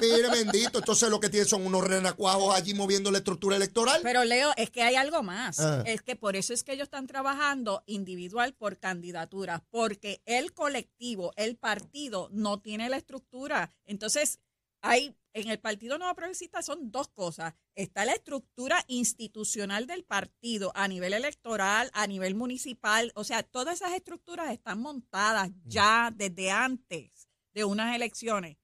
Mire, 0.00 0.30
bendito. 0.30 0.78
Entonces 0.78 1.10
lo 1.10 1.18
que 1.18 1.28
tiene 1.28 1.46
son 1.46 1.66
unos 1.66 1.82
renacuajos 1.82 2.54
allí 2.54 2.74
moviendo 2.74 3.10
la 3.10 3.18
estructura 3.18 3.56
electoral. 3.56 3.98
Pero 4.04 4.22
Leo, 4.24 4.52
es 4.56 4.70
que 4.70 4.84
hay 4.84 4.94
algo 4.94 5.24
más. 5.24 5.58
Ah. 5.58 5.82
Es 5.84 6.00
que 6.02 6.14
por 6.14 6.36
eso 6.36 6.54
es 6.54 6.62
que 6.62 6.74
ellos 6.74 6.84
están 6.84 7.08
trabajando 7.08 7.82
individual 7.86 8.54
por 8.54 8.78
candidatura, 8.78 9.64
porque 9.70 10.22
el 10.26 10.54
colectivo, 10.54 11.32
el 11.34 11.56
partido, 11.56 12.28
no 12.30 12.60
tiene 12.60 12.88
la 12.88 12.98
estructura. 12.98 13.68
Entonces, 13.84 14.38
hay 14.80 15.16
en 15.32 15.50
el 15.50 15.58
Partido 15.58 15.98
Nuevo 15.98 16.14
Progresista 16.14 16.62
son 16.62 16.92
dos 16.92 17.08
cosas. 17.08 17.54
Está 17.74 18.04
la 18.04 18.12
estructura 18.12 18.84
institucional 18.86 19.88
del 19.88 20.04
partido 20.04 20.70
a 20.76 20.86
nivel 20.86 21.14
electoral, 21.14 21.90
a 21.94 22.06
nivel 22.06 22.36
municipal. 22.36 23.10
O 23.16 23.24
sea, 23.24 23.42
todas 23.42 23.80
esas 23.80 23.94
estructuras 23.94 24.52
están 24.52 24.80
montadas 24.80 25.50
ya 25.64 26.12
desde 26.14 26.52
antes 26.52 27.29
de 27.52 27.64
unas 27.64 27.94
elecciones. 27.94 28.56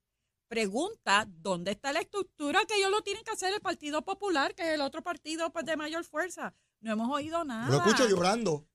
Pregunta, 0.49 1.27
¿dónde 1.29 1.73
está 1.73 1.93
la 1.93 2.01
estructura 2.01 2.65
que 2.67 2.77
ellos 2.77 2.91
lo 2.91 3.03
tienen 3.03 3.25
que 3.25 3.33
hacer 3.33 3.53
el 3.53 3.61
Partido 3.61 4.03
Popular, 4.03 4.55
que 4.55 4.63
es 4.63 4.75
el 4.75 4.81
otro 4.81 5.03
partido 5.03 5.51
pues, 5.51 5.65
de 5.65 5.77
mayor 5.77 6.05
fuerza? 6.05 6.55
No 6.81 6.93
hemos 6.93 7.11
oído 7.11 7.45
nada. 7.45 7.69
Lo 7.69 7.79
escucho 7.79 8.09
llorando. 8.09 8.69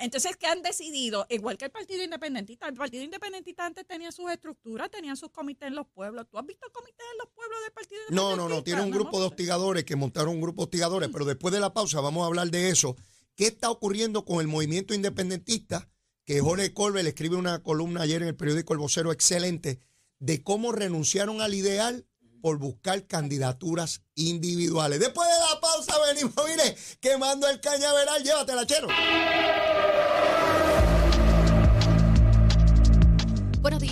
Entonces, 0.00 0.36
¿qué 0.36 0.46
han 0.46 0.62
decidido? 0.62 1.26
Igual 1.28 1.58
que 1.58 1.64
el 1.64 1.70
Partido 1.72 2.04
Independentista. 2.04 2.68
El 2.68 2.74
Partido 2.74 3.02
Independentista 3.02 3.66
antes 3.66 3.84
tenía 3.86 4.12
sus 4.12 4.30
estructuras, 4.30 4.90
tenía 4.90 5.16
sus 5.16 5.30
comités 5.30 5.68
en 5.68 5.74
los 5.74 5.88
pueblos. 5.88 6.26
¿Tú 6.30 6.38
has 6.38 6.46
visto 6.46 6.68
comités 6.72 7.04
en 7.12 7.18
los 7.18 7.28
pueblos 7.34 7.58
del 7.62 7.72
Partido 7.72 8.00
Independentista? 8.02 8.36
No, 8.36 8.48
no, 8.48 8.54
no. 8.54 8.62
Tiene 8.62 8.82
un 8.82 8.90
grupo 8.92 9.18
de 9.18 9.26
hostigadores 9.26 9.84
que 9.84 9.96
montaron 9.96 10.34
un 10.34 10.40
grupo 10.40 10.62
de 10.62 10.64
hostigadores, 10.66 11.08
pero 11.12 11.24
después 11.24 11.52
de 11.52 11.58
la 11.58 11.74
pausa 11.74 12.00
vamos 12.00 12.22
a 12.22 12.26
hablar 12.26 12.48
de 12.50 12.68
eso. 12.68 12.96
¿Qué 13.34 13.46
está 13.46 13.70
ocurriendo 13.70 14.24
con 14.24 14.40
el 14.40 14.46
movimiento 14.46 14.94
independentista? 14.94 15.88
Que 16.24 16.40
Jorge 16.40 16.72
Colbert 16.72 17.06
escribe 17.06 17.36
una 17.36 17.62
columna 17.62 18.02
ayer 18.02 18.22
en 18.22 18.28
el 18.28 18.36
periódico 18.36 18.72
El 18.72 18.78
Vocero 18.78 19.12
excelente 19.12 19.80
de 20.20 20.42
cómo 20.42 20.70
renunciaron 20.70 21.40
al 21.40 21.52
ideal 21.54 22.06
por 22.40 22.58
buscar 22.58 23.06
candidaturas 23.06 24.02
individuales. 24.14 25.00
Después 25.00 25.28
de 25.28 25.54
la 25.54 25.60
pausa 25.60 25.94
venimos, 26.06 26.34
mire, 26.46 26.76
quemando 27.00 27.48
el 27.48 27.60
cañaveral, 27.60 28.22
llévatela, 28.22 28.66
chero. 28.66 28.88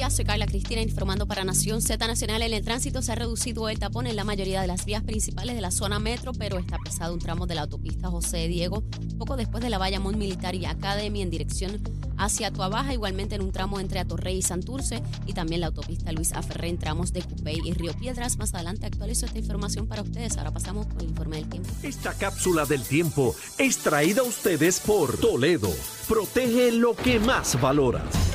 Soy 0.08 0.24
Carla 0.24 0.46
Cristina 0.46 0.80
informando 0.80 1.26
para 1.26 1.44
Nación 1.44 1.82
Z 1.82 2.06
Nacional. 2.06 2.40
En 2.40 2.54
el 2.54 2.64
tránsito 2.64 3.02
se 3.02 3.12
ha 3.12 3.16
reducido 3.16 3.68
el 3.68 3.78
tapón 3.78 4.06
en 4.06 4.16
la 4.16 4.24
mayoría 4.24 4.62
de 4.62 4.66
las 4.66 4.86
vías 4.86 5.02
principales 5.02 5.54
de 5.54 5.60
la 5.60 5.70
zona 5.70 5.98
metro, 5.98 6.32
pero 6.32 6.58
está 6.58 6.78
pesado 6.78 7.12
un 7.12 7.18
tramo 7.18 7.46
de 7.46 7.54
la 7.54 7.62
autopista 7.62 8.08
José 8.08 8.48
Diego, 8.48 8.82
poco 9.18 9.36
después 9.36 9.62
de 9.62 9.68
la 9.68 9.76
valla 9.76 10.00
Militar 10.00 10.54
y 10.54 10.64
Academy 10.64 11.20
en 11.20 11.28
dirección 11.28 11.82
hacia 12.16 12.50
Tuabaja, 12.50 12.94
igualmente 12.94 13.34
en 13.34 13.42
un 13.42 13.52
tramo 13.52 13.78
entre 13.78 14.00
Atorrey 14.00 14.38
y 14.38 14.42
Santurce, 14.42 15.02
y 15.26 15.34
también 15.34 15.60
la 15.60 15.66
autopista 15.66 16.12
Luis 16.12 16.32
Aferré 16.32 16.68
en 16.68 16.78
tramos 16.78 17.12
de 17.12 17.22
Cupey 17.22 17.60
y 17.62 17.72
Río 17.72 17.92
Piedras. 17.92 18.38
Más 18.38 18.54
adelante 18.54 18.86
actualizo 18.86 19.26
esta 19.26 19.38
información 19.38 19.86
para 19.86 20.02
ustedes. 20.02 20.38
Ahora 20.38 20.50
pasamos 20.50 20.86
por 20.86 21.02
el 21.02 21.10
informe 21.10 21.36
del 21.36 21.48
tiempo. 21.48 21.68
Esta 21.82 22.14
cápsula 22.14 22.64
del 22.64 22.82
tiempo 22.82 23.34
es 23.58 23.78
traída 23.78 24.22
a 24.22 24.24
ustedes 24.24 24.80
por 24.80 25.18
Toledo. 25.18 25.70
Protege 26.08 26.72
lo 26.72 26.96
que 26.96 27.20
más 27.20 27.60
valoras. 27.60 28.29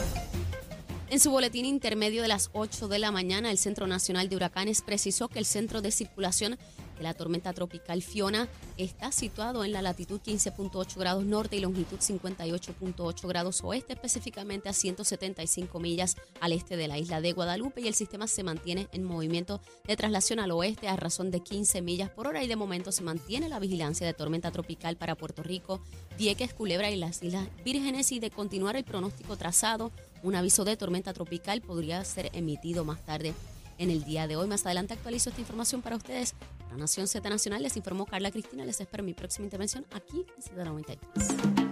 En 1.08 1.20
su 1.20 1.30
boletín 1.30 1.66
intermedio 1.66 2.24
de 2.24 2.28
las 2.28 2.50
8 2.54 2.88
de 2.88 2.98
la 2.98 3.12
mañana, 3.12 3.52
el 3.52 3.60
Centro 3.60 3.86
Nacional 3.86 4.28
de 4.28 4.38
Huracanes 4.38 4.82
precisó 4.82 5.28
que 5.28 5.38
el 5.38 5.46
centro 5.46 5.84
de 5.84 5.92
circulación 5.92 6.58
de 6.98 7.04
la 7.04 7.14
tormenta 7.14 7.54
tropical 7.54 8.02
Fiona 8.02 8.48
está 8.78 9.12
situado 9.12 9.64
en 9.64 9.72
la 9.72 9.84
latitud 9.84 10.20
15.8 10.20 10.98
grados 10.98 11.24
norte 11.24 11.58
y 11.58 11.60
longitud 11.60 12.00
58.8 12.00 13.28
grados 13.28 13.62
oeste, 13.64 13.94
específicamente 13.94 14.68
a 14.68 14.74
175 14.74 15.80
millas 15.80 16.16
al 16.42 16.54
este 16.54 16.76
de 16.76 16.88
la 16.88 16.98
isla 16.98 17.22
de 17.22 17.34
Guadalupe 17.34 17.82
y 17.82 17.88
el 17.88 17.94
sistema 17.94 18.28
se 18.28 18.44
mantiene 18.44 18.88
en 18.92 19.04
movimiento 19.04 19.62
de 19.86 19.98
traslación 19.98 20.40
al 20.40 20.52
oeste 20.52 20.88
a 20.88 20.96
razón 20.96 21.30
de 21.30 21.42
15 21.42 21.82
millas 21.82 22.10
por 22.10 22.28
hora 22.28 22.44
y 22.44 22.48
de 22.48 22.56
momento 22.56 22.92
se 22.92 23.04
mantiene 23.04 23.48
la 23.48 23.60
vigilancia 23.60 24.08
de 24.08 24.14
tormenta 24.14 24.52
tropical 24.52 24.96
para 24.96 25.16
Puerto 25.16 25.44
Rico, 25.44 25.82
Vieques, 26.18 26.54
Culebra 26.54 26.90
y 26.90 26.96
las 26.96 27.22
Islas 27.22 27.48
Vírgenes 27.64 28.12
y 28.12 28.20
de 28.20 28.32
continuar 28.32 28.76
el 28.76 28.86
pronóstico 28.86 29.38
trazado 29.38 29.92
un 30.26 30.36
aviso 30.36 30.66
de 30.66 30.76
tormenta 30.76 31.14
tropical 31.14 31.62
podría 31.62 32.04
ser 32.04 32.32
emitido 32.34 32.84
más 32.84 33.06
tarde 33.06 33.34
en 33.78 33.92
el 33.92 34.04
día 34.04 34.28
de 34.28 34.36
hoy. 34.36 34.48
Más 34.48 34.66
adelante 34.66 34.94
actualizo 34.94 35.30
esta 35.30 35.42
información 35.42 35.82
para 35.82 35.96
ustedes. 35.96 36.34
La 36.72 36.78
Nación 36.78 37.08
Z 37.08 37.30
Nacional 37.30 37.62
les 37.62 37.78
informó 37.78 38.06
Carla 38.06 38.32
Cristina. 38.32 38.66
Les 38.66 38.82
espero 38.82 39.04
mi 39.04 39.14
próxima 39.14 39.46
intervención 39.46 39.86
aquí 39.94 40.26
en 40.36 40.66
Z93. 40.66 41.65